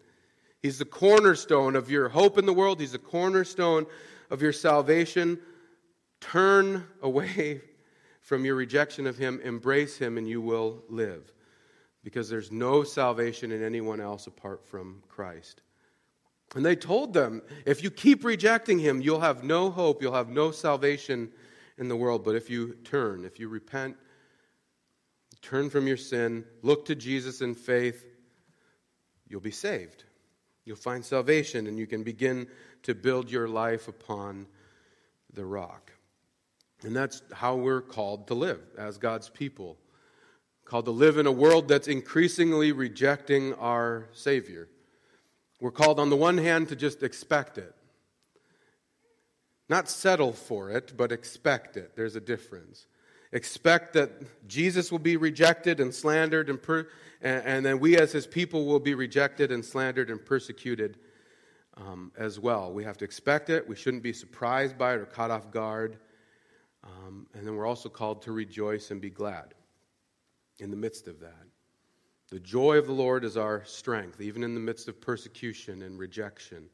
He's 0.60 0.78
the 0.78 0.84
cornerstone 0.84 1.76
of 1.76 1.90
your 1.90 2.08
hope 2.08 2.38
in 2.38 2.46
the 2.46 2.52
world, 2.52 2.80
He's 2.80 2.92
the 2.92 2.98
cornerstone 2.98 3.86
of 4.30 4.42
your 4.42 4.52
salvation. 4.52 5.38
Turn 6.20 6.84
away 7.02 7.62
from 8.20 8.44
your 8.44 8.56
rejection 8.56 9.06
of 9.06 9.16
Him, 9.16 9.40
embrace 9.44 9.96
Him, 9.96 10.18
and 10.18 10.28
you 10.28 10.40
will 10.40 10.82
live. 10.88 11.32
Because 12.06 12.28
there's 12.28 12.52
no 12.52 12.84
salvation 12.84 13.50
in 13.50 13.64
anyone 13.64 14.00
else 14.00 14.28
apart 14.28 14.64
from 14.64 15.02
Christ. 15.08 15.62
And 16.54 16.64
they 16.64 16.76
told 16.76 17.12
them, 17.12 17.42
if 17.64 17.82
you 17.82 17.90
keep 17.90 18.24
rejecting 18.24 18.78
him, 18.78 19.00
you'll 19.00 19.18
have 19.18 19.42
no 19.42 19.70
hope, 19.70 20.00
you'll 20.00 20.12
have 20.12 20.28
no 20.28 20.52
salvation 20.52 21.32
in 21.78 21.88
the 21.88 21.96
world. 21.96 22.22
But 22.22 22.36
if 22.36 22.48
you 22.48 22.74
turn, 22.84 23.24
if 23.24 23.40
you 23.40 23.48
repent, 23.48 23.96
turn 25.42 25.68
from 25.68 25.88
your 25.88 25.96
sin, 25.96 26.44
look 26.62 26.84
to 26.84 26.94
Jesus 26.94 27.40
in 27.40 27.56
faith, 27.56 28.04
you'll 29.26 29.40
be 29.40 29.50
saved. 29.50 30.04
You'll 30.64 30.76
find 30.76 31.04
salvation, 31.04 31.66
and 31.66 31.76
you 31.76 31.88
can 31.88 32.04
begin 32.04 32.46
to 32.84 32.94
build 32.94 33.32
your 33.32 33.48
life 33.48 33.88
upon 33.88 34.46
the 35.32 35.44
rock. 35.44 35.90
And 36.84 36.94
that's 36.94 37.22
how 37.32 37.56
we're 37.56 37.80
called 37.80 38.28
to 38.28 38.34
live 38.34 38.60
as 38.78 38.96
God's 38.96 39.28
people. 39.28 39.76
Called 40.66 40.86
to 40.86 40.90
live 40.90 41.16
in 41.16 41.28
a 41.28 41.32
world 41.32 41.68
that's 41.68 41.86
increasingly 41.86 42.72
rejecting 42.72 43.54
our 43.54 44.08
Savior. 44.12 44.68
We're 45.60 45.70
called, 45.70 46.00
on 46.00 46.10
the 46.10 46.16
one 46.16 46.38
hand, 46.38 46.68
to 46.70 46.76
just 46.76 47.04
expect 47.04 47.56
it. 47.56 47.72
Not 49.68 49.88
settle 49.88 50.32
for 50.32 50.72
it, 50.72 50.94
but 50.96 51.12
expect 51.12 51.76
it. 51.76 51.94
There's 51.94 52.16
a 52.16 52.20
difference. 52.20 52.88
Expect 53.32 53.92
that 53.92 54.10
Jesus 54.48 54.90
will 54.90 54.98
be 54.98 55.16
rejected 55.16 55.78
and 55.78 55.94
slandered, 55.94 56.50
and, 56.50 56.60
per- 56.60 56.88
and, 57.22 57.44
and 57.44 57.66
then 57.66 57.78
we 57.78 57.96
as 57.96 58.10
his 58.10 58.26
people 58.26 58.66
will 58.66 58.80
be 58.80 58.94
rejected 58.94 59.52
and 59.52 59.64
slandered 59.64 60.10
and 60.10 60.24
persecuted 60.24 60.98
um, 61.76 62.10
as 62.18 62.40
well. 62.40 62.72
We 62.72 62.82
have 62.82 62.98
to 62.98 63.04
expect 63.04 63.50
it. 63.50 63.68
We 63.68 63.76
shouldn't 63.76 64.02
be 64.02 64.12
surprised 64.12 64.76
by 64.76 64.94
it 64.94 64.96
or 64.96 65.06
caught 65.06 65.30
off 65.30 65.52
guard. 65.52 65.98
Um, 66.82 67.28
and 67.34 67.46
then 67.46 67.54
we're 67.54 67.66
also 67.66 67.88
called 67.88 68.22
to 68.22 68.32
rejoice 68.32 68.90
and 68.90 69.00
be 69.00 69.10
glad 69.10 69.54
in 70.58 70.70
the 70.70 70.76
midst 70.76 71.08
of 71.08 71.20
that. 71.20 71.46
The 72.30 72.40
joy 72.40 72.76
of 72.76 72.86
the 72.86 72.92
Lord 72.92 73.24
is 73.24 73.36
our 73.36 73.64
strength, 73.64 74.20
even 74.20 74.42
in 74.42 74.54
the 74.54 74.60
midst 74.60 74.88
of 74.88 75.00
persecution 75.00 75.82
and 75.82 75.98
rejection. 75.98 76.68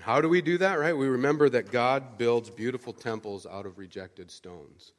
How 0.00 0.20
do 0.20 0.28
we 0.28 0.42
do 0.42 0.58
that, 0.58 0.78
right? 0.78 0.96
We 0.96 1.06
remember 1.06 1.48
that 1.48 1.70
God 1.70 2.18
builds 2.18 2.50
beautiful 2.50 2.92
temples 2.92 3.46
out 3.46 3.64
of 3.64 3.78
rejected 3.78 4.30
stones. 4.30 4.92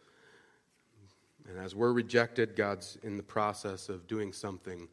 And 1.48 1.60
as 1.60 1.76
we're 1.76 1.94
rejected, 1.94 2.56
God's 2.56 2.98
in 3.04 3.18
the 3.18 3.24
process 3.24 3.90
of 3.90 4.08
doing 4.08 4.34
something 4.34 4.88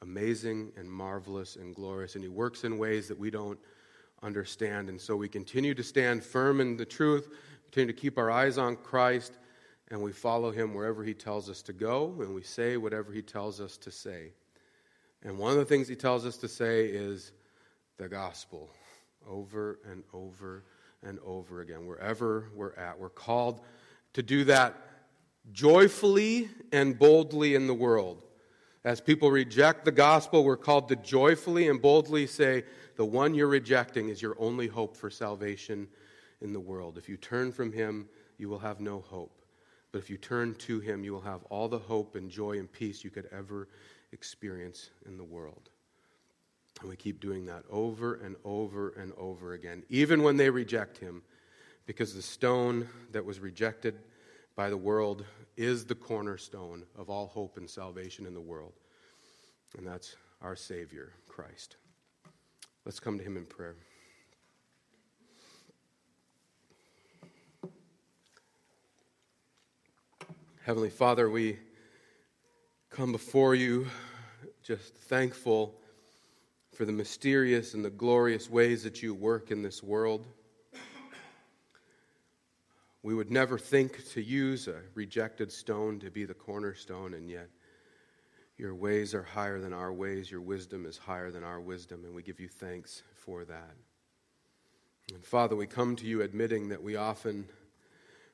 amazing 0.00 0.72
and 0.76 0.90
marvelous 0.90 1.56
and 1.56 1.74
glorious. 1.74 2.14
And 2.14 2.24
He 2.24 2.28
works 2.28 2.64
in 2.64 2.78
ways 2.78 3.08
that 3.08 3.18
we 3.18 3.30
don't 3.30 3.58
understand. 4.22 4.88
And 4.88 5.00
so 5.00 5.16
we 5.16 5.28
continue 5.28 5.74
to 5.74 5.82
stand 5.82 6.24
firm 6.24 6.60
in 6.60 6.76
the 6.76 6.86
truth, 6.86 7.28
continue 7.64 7.92
to 7.92 8.00
keep 8.00 8.16
our 8.16 8.30
eyes 8.30 8.56
on 8.56 8.76
Christ, 8.76 9.38
and 9.92 10.00
we 10.02 10.10
follow 10.10 10.50
him 10.50 10.72
wherever 10.72 11.04
he 11.04 11.12
tells 11.12 11.50
us 11.50 11.60
to 11.60 11.74
go, 11.74 12.14
and 12.20 12.34
we 12.34 12.42
say 12.42 12.78
whatever 12.78 13.12
he 13.12 13.20
tells 13.20 13.60
us 13.60 13.76
to 13.76 13.90
say. 13.90 14.32
And 15.22 15.36
one 15.36 15.52
of 15.52 15.58
the 15.58 15.66
things 15.66 15.86
he 15.86 15.94
tells 15.94 16.24
us 16.24 16.38
to 16.38 16.48
say 16.48 16.86
is 16.86 17.32
the 17.98 18.08
gospel 18.08 18.70
over 19.28 19.80
and 19.84 20.02
over 20.14 20.64
and 21.02 21.18
over 21.26 21.60
again, 21.60 21.86
wherever 21.86 22.48
we're 22.54 22.72
at. 22.72 22.98
We're 22.98 23.10
called 23.10 23.60
to 24.14 24.22
do 24.22 24.44
that 24.44 24.80
joyfully 25.52 26.48
and 26.72 26.98
boldly 26.98 27.54
in 27.54 27.66
the 27.66 27.74
world. 27.74 28.22
As 28.84 28.98
people 28.98 29.30
reject 29.30 29.84
the 29.84 29.92
gospel, 29.92 30.42
we're 30.42 30.56
called 30.56 30.88
to 30.88 30.96
joyfully 30.96 31.68
and 31.68 31.82
boldly 31.82 32.26
say, 32.26 32.64
The 32.96 33.04
one 33.04 33.34
you're 33.34 33.46
rejecting 33.46 34.08
is 34.08 34.22
your 34.22 34.36
only 34.38 34.68
hope 34.68 34.96
for 34.96 35.10
salvation 35.10 35.86
in 36.40 36.54
the 36.54 36.60
world. 36.60 36.96
If 36.96 37.10
you 37.10 37.18
turn 37.18 37.52
from 37.52 37.72
him, 37.72 38.08
you 38.38 38.48
will 38.48 38.58
have 38.58 38.80
no 38.80 39.00
hope. 39.00 39.41
But 39.92 39.98
if 39.98 40.08
you 40.08 40.16
turn 40.16 40.54
to 40.54 40.80
Him, 40.80 41.04
you 41.04 41.12
will 41.12 41.20
have 41.20 41.44
all 41.44 41.68
the 41.68 41.78
hope 41.78 42.16
and 42.16 42.30
joy 42.30 42.58
and 42.58 42.70
peace 42.70 43.04
you 43.04 43.10
could 43.10 43.28
ever 43.30 43.68
experience 44.12 44.90
in 45.06 45.18
the 45.18 45.24
world. 45.24 45.68
And 46.80 46.88
we 46.88 46.96
keep 46.96 47.20
doing 47.20 47.46
that 47.46 47.64
over 47.70 48.14
and 48.14 48.36
over 48.44 48.90
and 48.90 49.12
over 49.18 49.52
again, 49.52 49.84
even 49.90 50.22
when 50.22 50.38
they 50.38 50.48
reject 50.50 50.98
Him, 50.98 51.22
because 51.86 52.14
the 52.14 52.22
stone 52.22 52.88
that 53.12 53.24
was 53.24 53.38
rejected 53.38 53.98
by 54.56 54.70
the 54.70 54.76
world 54.76 55.24
is 55.56 55.84
the 55.84 55.94
cornerstone 55.94 56.84
of 56.96 57.10
all 57.10 57.26
hope 57.26 57.58
and 57.58 57.68
salvation 57.68 58.26
in 58.26 58.34
the 58.34 58.40
world. 58.40 58.72
And 59.76 59.86
that's 59.86 60.16
our 60.40 60.56
Savior, 60.56 61.12
Christ. 61.28 61.76
Let's 62.84 63.00
come 63.00 63.18
to 63.18 63.24
Him 63.24 63.36
in 63.36 63.44
prayer. 63.44 63.76
Heavenly 70.64 70.90
Father, 70.90 71.28
we 71.28 71.58
come 72.88 73.10
before 73.10 73.56
you 73.56 73.88
just 74.62 74.94
thankful 74.94 75.74
for 76.72 76.84
the 76.84 76.92
mysterious 76.92 77.74
and 77.74 77.84
the 77.84 77.90
glorious 77.90 78.48
ways 78.48 78.84
that 78.84 79.02
you 79.02 79.12
work 79.12 79.50
in 79.50 79.62
this 79.62 79.82
world. 79.82 80.24
We 83.02 83.12
would 83.12 83.32
never 83.32 83.58
think 83.58 84.08
to 84.10 84.22
use 84.22 84.68
a 84.68 84.82
rejected 84.94 85.50
stone 85.50 85.98
to 85.98 86.12
be 86.12 86.24
the 86.26 86.34
cornerstone, 86.34 87.14
and 87.14 87.28
yet 87.28 87.48
your 88.56 88.72
ways 88.72 89.14
are 89.14 89.24
higher 89.24 89.58
than 89.58 89.72
our 89.72 89.92
ways, 89.92 90.30
your 90.30 90.42
wisdom 90.42 90.86
is 90.86 90.96
higher 90.96 91.32
than 91.32 91.42
our 91.42 91.60
wisdom, 91.60 92.04
and 92.04 92.14
we 92.14 92.22
give 92.22 92.38
you 92.38 92.46
thanks 92.46 93.02
for 93.16 93.44
that. 93.44 93.74
And 95.12 95.24
Father, 95.24 95.56
we 95.56 95.66
come 95.66 95.96
to 95.96 96.06
you 96.06 96.22
admitting 96.22 96.68
that 96.68 96.84
we 96.84 96.94
often 96.94 97.48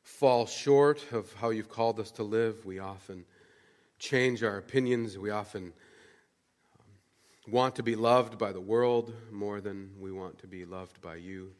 fall 0.08 0.46
short 0.46 1.12
of 1.12 1.32
how 1.34 1.50
you've 1.50 1.68
called 1.68 2.00
us 2.00 2.10
to 2.10 2.24
live. 2.24 2.64
We 2.64 2.78
often 2.78 3.24
change 3.98 4.42
our 4.42 4.56
opinions. 4.56 5.18
We 5.18 5.30
often 5.30 5.64
um, 6.80 7.52
want 7.52 7.76
to 7.76 7.82
be 7.82 7.94
loved 7.94 8.38
by 8.38 8.50
the 8.50 8.60
world 8.60 9.12
more 9.30 9.60
than 9.60 9.90
we 10.00 10.10
want 10.10 10.38
to 10.38 10.46
be 10.46 10.64
loved 10.64 11.00
by 11.02 11.16
you. 11.16 11.52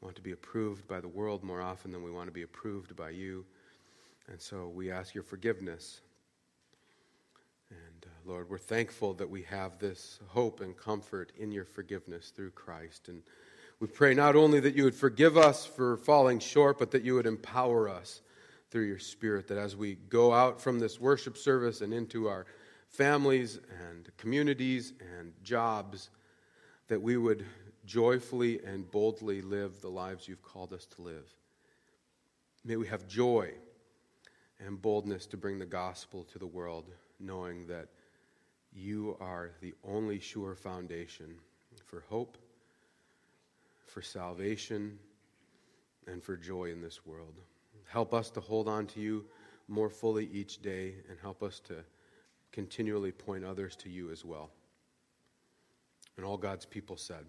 We 0.00 0.06
want 0.06 0.16
to 0.16 0.22
be 0.22 0.32
approved 0.32 0.88
by 0.88 1.00
the 1.00 1.08
world 1.08 1.44
more 1.44 1.60
often 1.60 1.92
than 1.92 2.02
we 2.02 2.10
want 2.10 2.26
to 2.26 2.32
be 2.32 2.42
approved 2.42 2.96
by 2.96 3.10
you. 3.10 3.44
And 4.28 4.40
so 4.40 4.66
we 4.68 4.90
ask 4.90 5.14
your 5.14 5.22
forgiveness. 5.22 6.00
And 7.70 8.06
uh, 8.06 8.30
Lord, 8.30 8.48
we're 8.48 8.58
thankful 8.58 9.12
that 9.14 9.28
we 9.28 9.42
have 9.42 9.78
this 9.78 10.18
hope 10.26 10.62
and 10.62 10.76
comfort 10.76 11.32
in 11.38 11.52
your 11.52 11.66
forgiveness 11.66 12.32
through 12.34 12.52
Christ. 12.52 13.08
And 13.08 13.22
we 13.80 13.86
pray 13.86 14.12
not 14.12 14.36
only 14.36 14.60
that 14.60 14.76
you 14.76 14.84
would 14.84 14.94
forgive 14.94 15.38
us 15.38 15.64
for 15.64 15.96
falling 15.96 16.38
short, 16.38 16.78
but 16.78 16.90
that 16.90 17.02
you 17.02 17.14
would 17.14 17.26
empower 17.26 17.88
us 17.88 18.20
through 18.70 18.84
your 18.84 18.98
Spirit, 18.98 19.48
that 19.48 19.58
as 19.58 19.74
we 19.74 19.94
go 19.94 20.32
out 20.32 20.60
from 20.60 20.78
this 20.78 21.00
worship 21.00 21.36
service 21.36 21.80
and 21.80 21.92
into 21.92 22.28
our 22.28 22.44
families 22.88 23.58
and 23.88 24.10
communities 24.18 24.92
and 25.18 25.32
jobs, 25.42 26.10
that 26.88 27.00
we 27.00 27.16
would 27.16 27.44
joyfully 27.86 28.60
and 28.64 28.88
boldly 28.90 29.40
live 29.40 29.80
the 29.80 29.88
lives 29.88 30.28
you've 30.28 30.42
called 30.42 30.72
us 30.74 30.84
to 30.84 31.02
live. 31.02 31.26
May 32.64 32.76
we 32.76 32.86
have 32.86 33.08
joy 33.08 33.50
and 34.64 34.80
boldness 34.80 35.24
to 35.26 35.38
bring 35.38 35.58
the 35.58 35.66
gospel 35.66 36.24
to 36.24 36.38
the 36.38 36.46
world, 36.46 36.84
knowing 37.18 37.66
that 37.68 37.88
you 38.72 39.16
are 39.20 39.50
the 39.62 39.72
only 39.82 40.20
sure 40.20 40.54
foundation 40.54 41.34
for 41.86 42.04
hope 42.08 42.36
for 43.90 44.02
salvation, 44.02 44.98
and 46.06 46.22
for 46.22 46.36
joy 46.36 46.70
in 46.70 46.80
this 46.80 47.04
world. 47.04 47.34
Help 47.88 48.14
us 48.14 48.30
to 48.30 48.40
hold 48.40 48.68
on 48.68 48.86
to 48.86 49.00
you 49.00 49.24
more 49.68 49.90
fully 49.90 50.28
each 50.32 50.62
day 50.62 50.94
and 51.08 51.18
help 51.20 51.42
us 51.42 51.60
to 51.60 51.76
continually 52.52 53.12
point 53.12 53.44
others 53.44 53.76
to 53.76 53.88
you 53.88 54.10
as 54.10 54.24
well. 54.24 54.50
And 56.16 56.24
all 56.24 56.36
God's 56.36 56.66
people 56.66 56.96
said, 56.96 57.24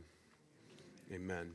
Amen. 1.11 1.51